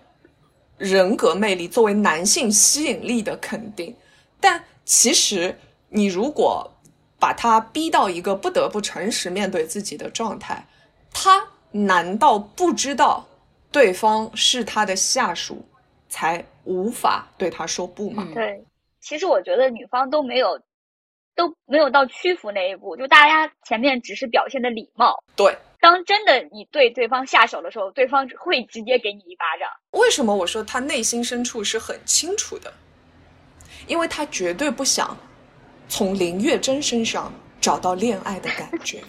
[0.76, 3.96] 人格魅力作为男性吸引力的肯定，
[4.38, 6.70] 但其实你如果
[7.18, 10.66] 把他逼到一个不得不诚实面对自己的状态，
[11.10, 11.46] 他。
[11.72, 13.24] 难道不知道
[13.70, 15.64] 对方是他的下属，
[16.08, 18.26] 才无法对他说不吗？
[18.34, 18.64] 对，
[19.00, 20.60] 其实我觉得女方都没有
[21.40, 25.24] 都没有到屈服那一步，就大家前面只是表现的礼貌。
[25.34, 29.66] 对，当真的你对对方下手的时候，对方会直接给你一巴掌。
[29.92, 32.70] 为什么我说他内心深处是很清楚的？
[33.86, 35.16] 因为他绝对不想
[35.88, 39.02] 从林月珍身上找到恋爱的感觉。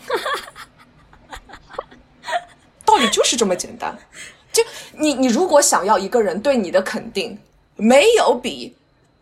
[2.86, 3.94] 道理就是这么简单，
[4.54, 4.64] 就
[4.94, 7.38] 你你如果想要一个人对你的肯定，
[7.76, 8.74] 没有比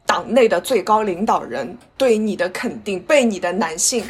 [0.09, 4.03] 党内的最高领导人对你的肯定被你的男性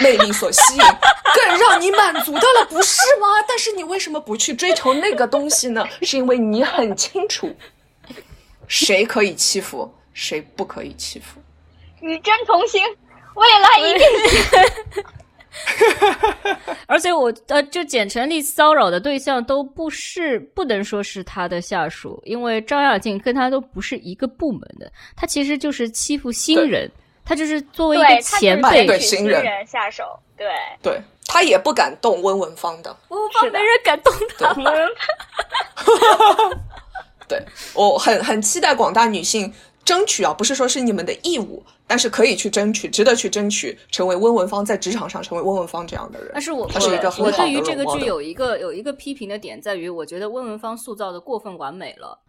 [0.00, 0.80] 魅力所吸引，
[1.36, 3.28] 更让你满足的了，不是吗？
[3.46, 5.86] 但是你为什么不去追求那个东西呢？
[6.02, 7.54] 是因为你很清楚，
[8.66, 11.40] 谁可以欺负，谁不可以欺负。
[12.00, 12.82] 与真同行，
[13.36, 15.04] 未来一定。
[16.86, 26.90] 而且我呃，就简成立骚扰的对象都不是，不能说是他的下属，因为张亚静跟他都不是一个部门的，他其实就是欺负新人，
[27.24, 28.86] 他就是作为一个前辈。
[28.86, 29.44] 对新人。
[29.66, 30.46] 下手，对。
[30.82, 34.54] 对，他也不敢动温文芳的，温文芳没人敢动他，
[37.28, 37.42] 对
[37.74, 39.52] 我很很期待广大女性。
[39.86, 46.30] 争取啊，不是说是你们的义务，但是可以去争取，值得去争取，成为温文芳在职场上成为温文芳这样的人。
[46.32, 52.20] 但是我他是一个很好的我对于这个剧有一个有一个批评的点在于，我觉得温文芳塑造的过分完美了。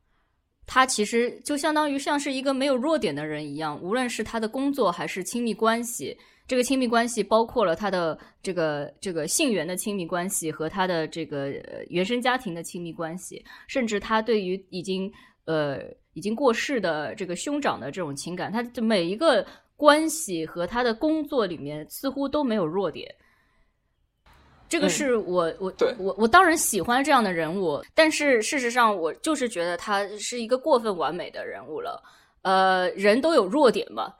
[0.67, 6.15] 他其实就相当于像是一个没有弱点的人一样，无论是他的工作还是亲密关系，
[6.47, 11.51] 这个亲密关系包括了他的这个这个性缘的亲密关系和他的这个
[11.89, 15.11] 原生家庭的亲密关系，甚至他对于已经
[15.45, 15.79] 呃。
[16.17, 19.45] 已经过世的这个兄长的这种情感，他的每一个
[19.75, 23.07] 关系和他的工作里面似乎都没有弱点。
[24.67, 32.01] 这个是我我我我当然喜欢这样的人物，但是事实上我就是觉得他是一个过分完美的人物了。
[32.41, 34.11] 呃，人都有弱点嘛，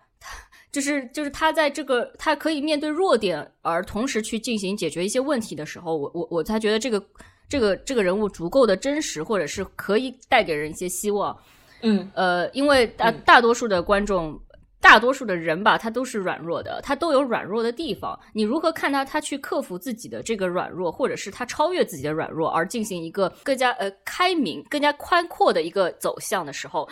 [0.72, 7.04] 就是就是他在这个他可以面对弱点而同时去进行解决一些问题的时候，我我我才觉得这个
[7.50, 11.36] 这个这个人物足够的真实，或者是可以带给人一些希望。
[11.82, 14.40] 嗯，呃，因为大大多数的观众，
[14.82, 18.18] 大多数的人吧，他都是软弱的，他都有软弱的地方。
[18.34, 26.88] 你如何看他，他去克服自己的这个软弱，或者是他超越自己的软弱，而进行一个更加呃开明、更加宽阔的一个走向的时候，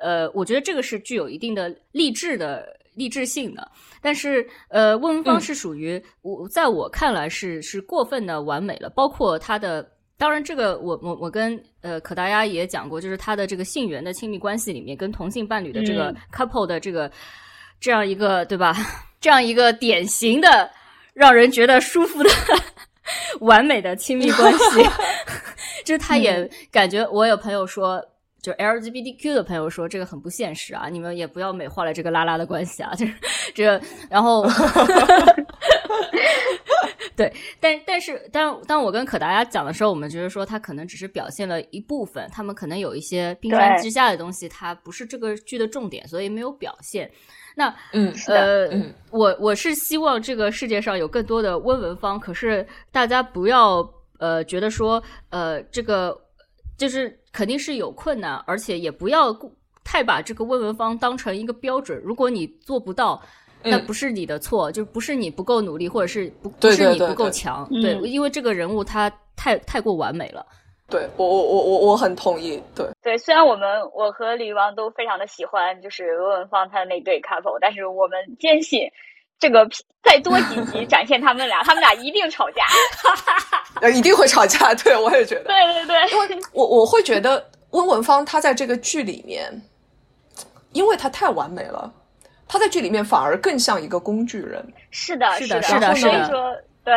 [0.00, 3.70] 呃，我觉得这个是具有一定的励志的励志性的。
[4.00, 9.86] 但是，呃，温文芳是属于我，在我看来是是过分的完美了，包括他的。
[10.20, 17.10] 当然，这个我我我跟呃可达鸭也讲过，就是他的这个性缘的亲密关系里面，跟同性伴侣的这个 couple 的这个
[17.80, 18.76] 这样一个对吧？
[19.18, 20.70] 这样一个典型的
[21.14, 22.28] 让人觉得舒服的
[23.40, 24.82] 完美的亲密关系，
[25.84, 28.04] 就是他也感觉我有朋友说。
[28.42, 33.12] 就 LGBTQ 的朋友说这个很不现实啊，你们也不要美化了这个拉拉的关系啊，就是
[33.54, 34.48] 这个，然后，
[37.20, 47.10] 对，但但是当当我跟可达鸭讲的时候，我们觉得说他可能只是表现了一部分，他们可能有一些冰山之下的东西，它不是这个剧的重点，所以没有表现。
[47.54, 48.70] 那嗯呃，
[49.10, 53.86] 我我是希望这个世界上有更多的温文方，可是大家不要
[54.18, 56.18] 呃觉得说呃这个
[56.78, 57.14] 就是。
[57.32, 59.32] 肯定是有困难，而且也不要
[59.84, 61.96] 太把这个温文方当成一个标准。
[62.02, 63.22] 如果你做不到，
[63.62, 67.68] 那不是你的错，就不是你不够努力，或者是不不是你不够强。
[67.82, 70.44] 对，因为这个人物他太太过完美了。
[70.88, 72.60] 对我我我我我很同意。
[72.74, 78.88] 对对，虽然我们我和李王都非常的喜欢就是温文芳他的那对 couple，但是我们坚信。
[79.38, 79.66] 这个
[80.02, 82.62] 再多几集展现他们俩，他们俩一定吵架，
[83.80, 84.74] 呃，一定会吵架。
[84.74, 85.44] 对，我也觉得。
[85.44, 89.50] 对对对，因为我我会觉得温文芳她在这个剧里面，
[90.72, 91.90] 因为她太完美了，
[92.50, 94.60] 她在剧里面反而更像一个工具人。
[94.90, 96.52] 是的，是的，是的，所以说，
[96.84, 96.92] 对，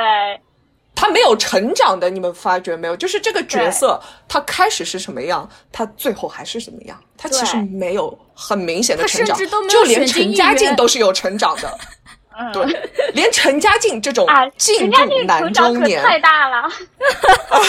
[0.95, 2.97] 他没有成长的，你们发觉没有？
[2.97, 6.99] 就是这个角色，他开始是什么样，他最后还是什么样？
[7.15, 9.37] 他其实没有很明显的成长，
[9.69, 11.77] 就连陈嘉靖都是有成长的。
[12.51, 12.65] 对，
[13.13, 14.27] 连陈嘉靖这种
[14.57, 14.97] 进步
[15.27, 16.67] 男中年太大了，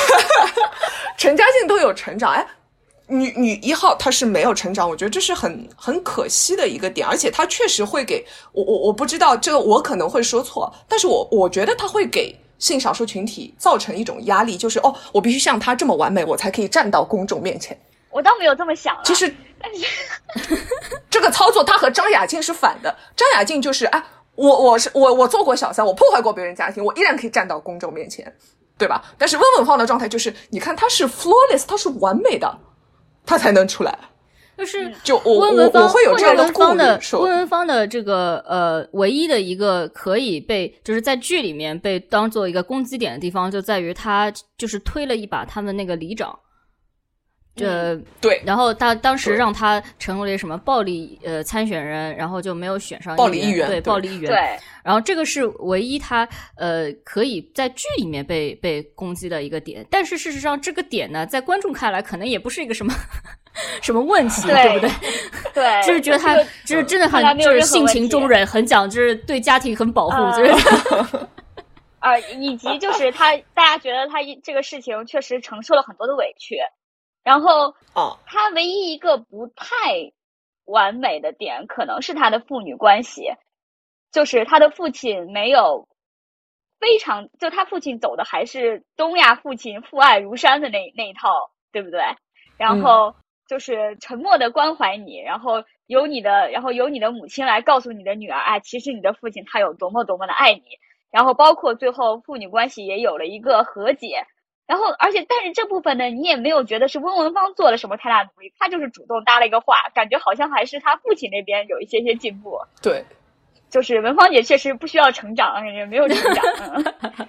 [1.18, 2.32] 陈嘉靖都有成长。
[2.32, 2.46] 哎，
[3.06, 17.78] 女女一号她是没有成长，我觉得这是很很可惜的一个点，而且她确实会给我我我不知道这个我可能会说错，但是我我觉得她会给性少数群体造成一种压力，就是哦，我必须像她这么完美，我才可以站到公众面前。
[18.10, 20.58] 我倒没有这么想，其实，但是
[21.10, 24.02] 这个操作她和张雅静是反的，张雅静就是哎。
[24.36, 28.34] 我我是我我做过小三，我破坏过别人家庭，我依然可以站到公众面前，
[28.76, 29.00] 对吧？
[29.16, 32.52] 但是温文芳的状态就是，你看她是 flawless，她是完美的，
[33.24, 33.98] 他才能出来。
[34.56, 36.78] 就是就我我我会有这样的顾虑。
[37.18, 46.38] 温文芳的这个呃，唯一的一个可以被就是在剧里面被当做一个攻击点的地方，就在于他就是推了一把他们那个里长。
[47.56, 54.30] 这对，然后他当时让他成为什么暴力呃参选人，然后就没有选上暴力议员，对暴力议员。
[54.30, 62.92] 对，然后这个是唯一他呃可以在剧里面被被攻击的一个点，但是事实上这个点呢，在观众看来可能也不是一个什么
[63.80, 64.90] 什么问题，对不对？
[65.54, 71.26] 对，就是觉得他就是真的很就是性情中人，很讲就是对家庭很保护，就是
[72.00, 76.56] 啊，以及就是他大家觉得他这个事情确实承受了很多的委屈。
[77.24, 80.12] 然后，哦，他唯一一个不太
[80.66, 83.32] 完美的点，可能是他的父女关系，
[84.12, 85.88] 就是他的父亲没有
[86.78, 91.30] 非常，就他父亲走的还是东亚父亲父爱如山的那那一套，
[91.72, 92.02] 对不对？
[92.58, 93.14] 然后
[93.48, 100.62] 就是沉默的关怀你，然后由你的，然后由你的母亲来告诉你的女儿，哎，其实你的父亲他有多么多么的爱你，
[101.10, 104.26] 然后包括最后父女关系也有了一个和解。
[104.66, 112.58] 然后，而且，但是这部分呢，你也没有觉得是温文芳做了什么太大努力，他就是主动搭了一个话，感觉好像还是他父亲那边有一些些进步。
[112.80, 113.04] 对，
[113.68, 117.28] 就是文芳姐确实不需要成长，也没有成长。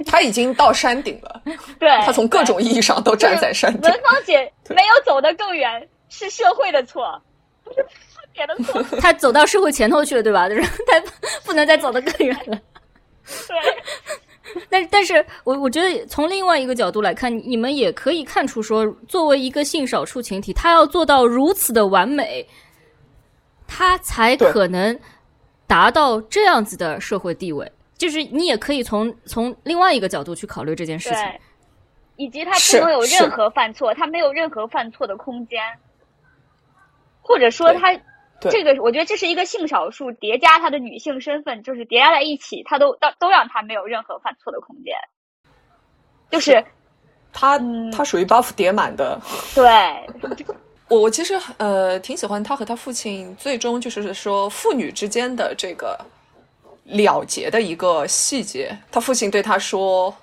[0.06, 1.42] 他已经到山顶了。
[1.78, 3.82] 对，他从各种意义上都站在山顶。
[3.82, 7.20] 文芳姐没有走得更远，是社会的错，
[7.62, 7.84] 不是
[8.34, 8.82] 姐的错。
[8.98, 10.48] 他走到社会前头去了，对吧？
[10.48, 10.98] 就是他
[11.44, 12.58] 不能再走得更远了。
[13.46, 13.58] 对。
[14.70, 22.46] 但但是我我觉得从另外一个角度来看，你们也可以看出，说作为一个性少数群体，他要做到如此的完美，
[23.66, 24.98] 他才可能
[25.66, 27.70] 达到这样子的社会地位。
[27.96, 31.18] 就是你也可以从从另外一个角度去考虑这件事情，
[32.16, 35.60] 以及他不能有任何犯错，他没有任何犯错的空间，
[37.22, 37.98] 或者说他。
[38.48, 44.94] 这个我觉得这是一个性少数叠加他的女性身份，就是叠加在一起，他都都都让他没有任何犯错的空间。
[46.30, 46.64] 就是
[47.32, 47.58] 他
[47.92, 49.20] 他属于 buff 叠满的。
[49.54, 49.66] 对，
[50.88, 55.98] 我我其实呃挺喜欢他和他父亲最终就是说父女之间的这个
[56.84, 58.74] 了结的一个细节。
[58.90, 60.14] 他父亲对他说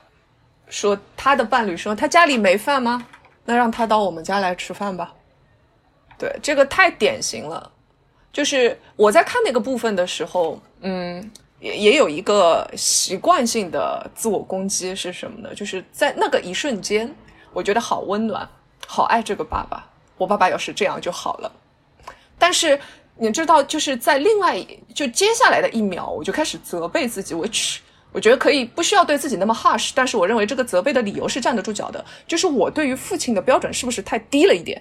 [0.70, 3.05] 说他的伴侣说他家里没饭吗？
[3.45, 5.13] 那让他到我们家来吃饭吧。
[6.18, 7.72] 对，这个太典型了。
[8.38, 15.56] 就是我在看那个部分的时候，嗯，也也有一个习惯性的自我攻击是什么呢？
[15.56, 17.12] 就是在那个一瞬间，
[17.52, 18.48] 我觉得好温暖，
[18.86, 19.90] 好爱这个爸爸。
[20.20, 21.52] 我爸爸要是这样就好了。
[22.38, 22.80] 但是
[23.16, 24.64] 你知道，就是在另外
[24.94, 27.34] 就接下来的一秒，我就开始责备自己。
[27.34, 27.82] 我去，
[28.12, 32.06] 我觉得可以不需要对自己那么 harsh，但是我认为这个责备的理由是站得住脚的。
[32.28, 34.80] 就是我对于父亲的标准是不是太低了一点？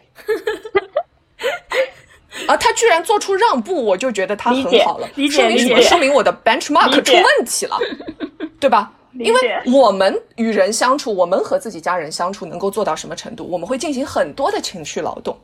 [2.46, 5.08] 啊，他居然做出让步，我就觉得他很好了。
[5.30, 5.82] 说明什么？
[5.82, 7.78] 说明我的 benchmark 出问题了，
[8.60, 8.92] 对吧？
[9.18, 9.40] 因为
[9.72, 13.48] 我们与人相处，我们和自己家人相处，能够做到什么程度？
[13.50, 15.34] 我们会进行很多的情绪劳动。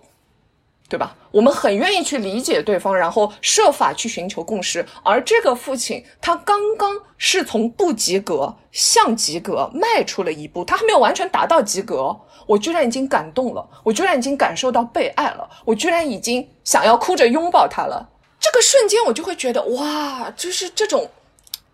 [0.92, 1.16] 对吧？
[1.30, 4.84] 我们很愿意去理解对方，然后设法去寻求共识。
[5.02, 12.14] 而这个父亲，他刚刚是从不及格向及格迈出了一步，他还没有完全达到及格。
[12.46, 18.10] 我居然已经感动了，我居然已经感受到被爱了，我居然已经想要哭着拥抱他了。
[18.38, 21.08] 这个瞬间，我就会觉得，哇，就是这种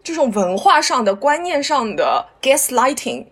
[0.04, 3.26] 这种文化上的观念上的 gaslighting，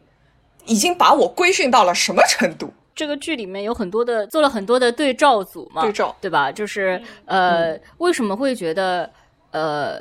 [0.65, 2.73] 已经把我规训到了什么程度？
[2.97, 6.51] 这个剧里面有很多的做了很多的对照组嘛，对照对吧？
[6.51, 9.09] 就是呃，为什么会觉得
[9.53, 10.01] 呃，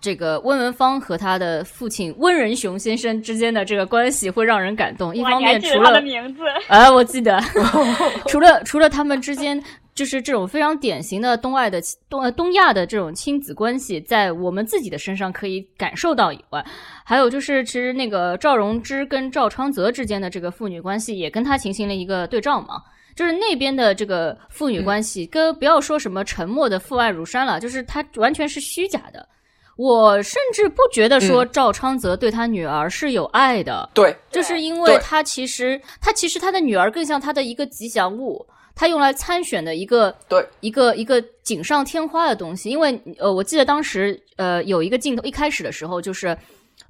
[0.00, 5.14] 这个温文芳和他的父亲温仁雄先生之间的这个关系会让人感动？
[5.14, 7.38] 一方面除了名字，哎，我记得，
[8.28, 9.62] 除了除了他们之间。
[9.94, 16.64] 就是这种非常典型的东爱的东呃东亚的这种亲子关系，在我们自己的身上可以感受到以外，
[17.04, 22.82] 还有就是其实那个赵荣之跟赵昌泽之间的这个父女关系，也跟他进行了一个对照嘛。
[23.16, 29.28] 就是那边的这个父女关系，跟不要说什么沉默的父爱如山了，就是他完全是虚假的。
[29.76, 38.46] 我甚至不觉得说赵昌泽对他女儿是有爱的，对，就是因为他其实他其实他的女儿更像他的一个吉祥物，
[38.80, 42.70] 他用来参选的一个对一个一个锦上添花的东西。
[42.70, 46.34] 因为呃，我记得当时呃有一个镜头，一开始的时候就是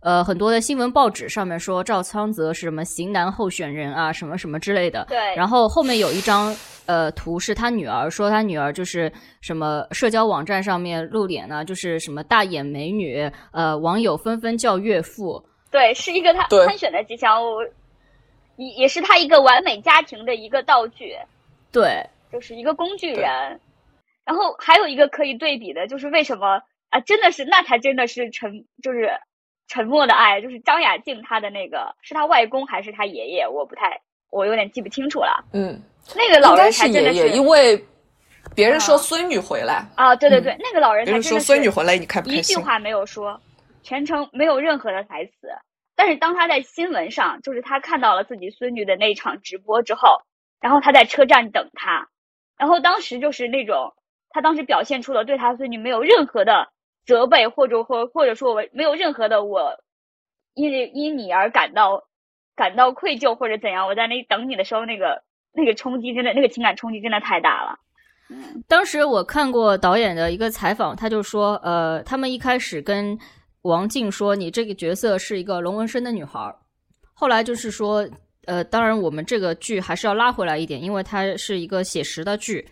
[0.01, 6.55] 呃很多的新闻报纸上面说赵昌泽是什么型男候选人啊，什么什么之类的，对，然后后面有一张。
[6.87, 15.41] 呃，图是他女儿说，他女儿就是什么社交网站上面露脸呢，就是什么大眼美女，呃，网友纷纷叫岳父。
[15.71, 17.59] 对，是一个他参选的吉祥物，
[18.57, 21.15] 也也是他一个完美家庭的一个道具。
[21.73, 23.61] 对，就是一个工具人。
[24.25, 26.61] 然后还有一个可以对比的，就是为什么
[26.91, 27.01] 啊？
[27.01, 29.11] 真的是那才真的是沉，就是
[29.67, 33.49] 沉默的爱，就是张雅静她的那个是她外公还是她爷爷？
[33.49, 35.45] 我不太，我有点记不清楚了。
[35.53, 35.81] 嗯。
[36.17, 37.85] 那个老人才真的是，因为
[38.55, 42.41] 别人说孙女回来啊，对对对，那个老人别人说孙女回来，你开不开心？
[42.41, 43.41] 一句话没有说，
[43.83, 45.33] 全程没有任何的台词。
[45.95, 50.23] 但是当他在新闻上，就是他看到了自己孙女的那场直播之后，
[50.61, 52.09] 然后他在车站等他，
[52.57, 53.95] 然后当时就是那种
[54.29, 56.69] 他当时表现出了对他孙女没有任何的
[57.07, 59.83] 责备，或者或或者说我没有任何的我
[60.55, 62.05] 因因你而感到
[62.55, 65.23] 感到愧疚或者怎样，我在那等你的时候那个。
[65.53, 67.77] 那个冲击真的，那个情感冲击真的太大了。
[68.69, 73.19] 当时我看过导演的一个采访，他就说，呃，他们一开始跟
[73.63, 76.55] 王静说，你这个角色是一个龙纹身的女孩
[77.15, 78.09] 后来就是说，
[78.47, 82.67] 呃，当然我们这个剧还是要拉回来一点，因为它是一个写实的剧，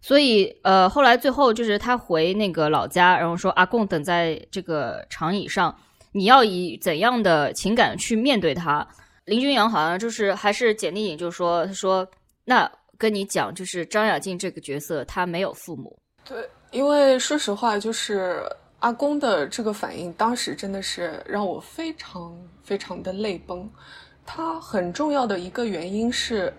[0.00, 5.76] 所以呃，后来最后就是他回那个老家，然后说阿贡等在这个长椅上，
[6.12, 8.86] 你要以怎样的情感去面对他？
[9.26, 12.08] 林君阳好像就是还是简历颖，就说他说
[12.44, 15.98] 那跟你讲，就是张雅静这个角色，她没有父母。
[16.24, 18.42] 对，因为说实话，就是
[18.80, 23.70] 阿公的这个反应，当时真的是让我非常非常的泪崩。
[24.32, 26.52] 它很重要的一个原因是，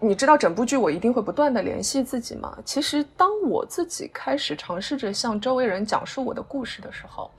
[0.00, 2.58] 你知道整部剧我一定会不断的联系自己嘛。
[2.64, 7.30] 其实当我自己开始尝试着向周围人讲述我的故事的时候。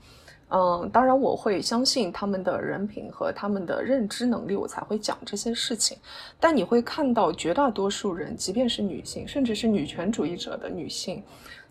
[0.48, 5.98] 嗯，当然我会相信他们的人品和他们的认知能力，我才会讲这些事情。
[6.38, 11.20] 但你会看到绝大多数人，即便是女性，甚至是女权主义者的女性，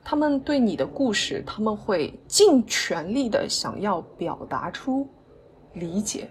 [0.03, 5.07] 他们对你的故事，他们会尽全力的想要表达出
[5.73, 6.27] 理解，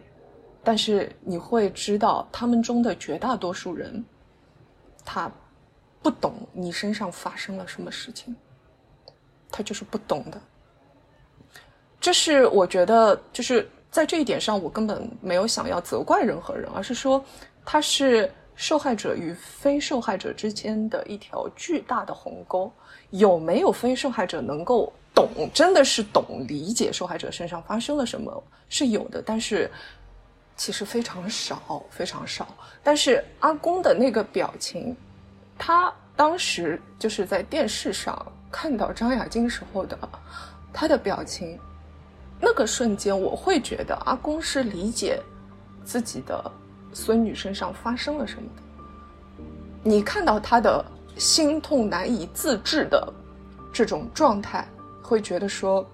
[0.65, 4.05] 但是你会知道，他们中的绝大多数人，
[5.05, 5.31] 他
[6.03, 8.35] 不懂你身上发生了什么事情，
[9.51, 10.41] 他就是不懂的。
[12.01, 17.24] 这是我觉得，就是在这一点上，我根本没有想要责怪任何人，而是说，
[17.65, 22.70] 它是受害者与非受害者之间的一条巨大的鸿沟。
[23.11, 28.43] 有没有非受害者能够懂，真的是懂理解受害者身上发生了什么？
[28.69, 29.70] 是有的，但是
[30.57, 32.47] 其实非常少，非常少。
[32.83, 34.97] 但是阿公的那个表情，
[35.59, 39.99] 他当时就是在电视上看到张雅静时候的
[40.73, 41.59] 他的表情。
[42.41, 45.19] 那个瞬间，我会觉得阿公是理解
[45.85, 46.51] 自己的
[46.93, 48.63] 孙女身上发生了什么的。
[49.83, 50.85] 你看到他的
[51.17, 53.11] 心痛难以自制的
[53.73, 54.67] 这种状态，
[55.03, 55.87] 会觉得说，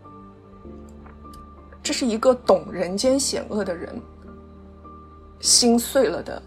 [1.82, 4.00] 这是一个懂人间险恶的人
[5.40, 6.40] 心碎了的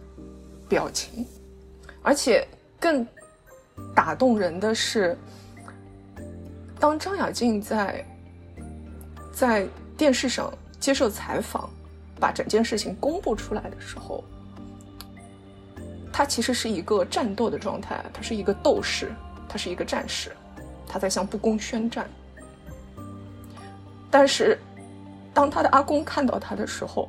[0.69, 1.25] 表情。
[2.01, 2.47] 而且
[2.79, 3.05] 更
[3.95, 5.17] 打动人的是，
[6.79, 8.05] 当张雅静在
[9.31, 9.67] 在。
[9.95, 11.69] 电视上接受采访，
[12.19, 14.23] 把整件事情公布出来的时候，
[16.11, 19.13] 他其实是一个战斗的状态，他是一个斗士，
[19.47, 20.35] 他是一个战士，
[20.87, 22.09] 他在向不公宣战。
[24.09, 24.59] 但是，
[25.31, 27.07] 当他的阿公看到他的时候，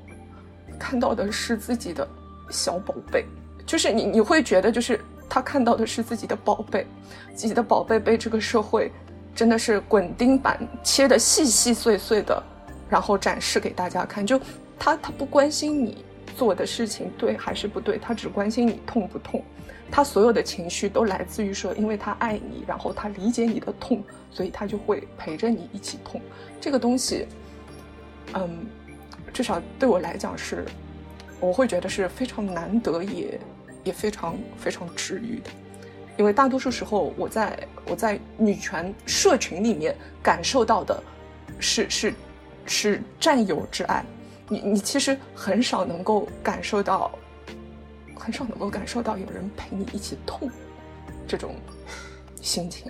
[0.79, 2.07] 看到的是自己的
[2.51, 3.25] 小宝贝，
[3.67, 6.87] 就是你你会觉得，就是他看到的是自己的宝贝，
[7.35, 8.91] 自己的宝贝被这个社会
[9.35, 12.43] 真的是滚钉板切的细细碎碎的。
[12.91, 14.39] 然后展示给大家看，就
[14.79, 16.05] 他他不关心你
[16.37, 19.43] 做的事情对还是不对，他只关心你痛不痛。
[19.91, 26.21] 他所有的情绪都来自于说，因为他爱你，然后他理解你的痛，所以他就会陪着你一起痛。
[26.61, 27.27] 这个东西，
[28.35, 28.67] 嗯，
[29.35, 30.65] 至少对我来讲是，
[31.40, 33.39] 我会觉得是非常难得，也
[33.82, 35.51] 也非常非常治愈的。
[36.16, 41.02] 因为大多数时候我在我在女权社群里面感受到的，
[41.59, 42.15] 是是
[42.65, 44.05] 是战友之爱，
[44.48, 47.11] 你你其实很少能够感受到，
[48.15, 50.48] 很少能够感受到有人陪你一起痛，
[51.27, 51.56] 这种
[52.40, 52.89] 心情。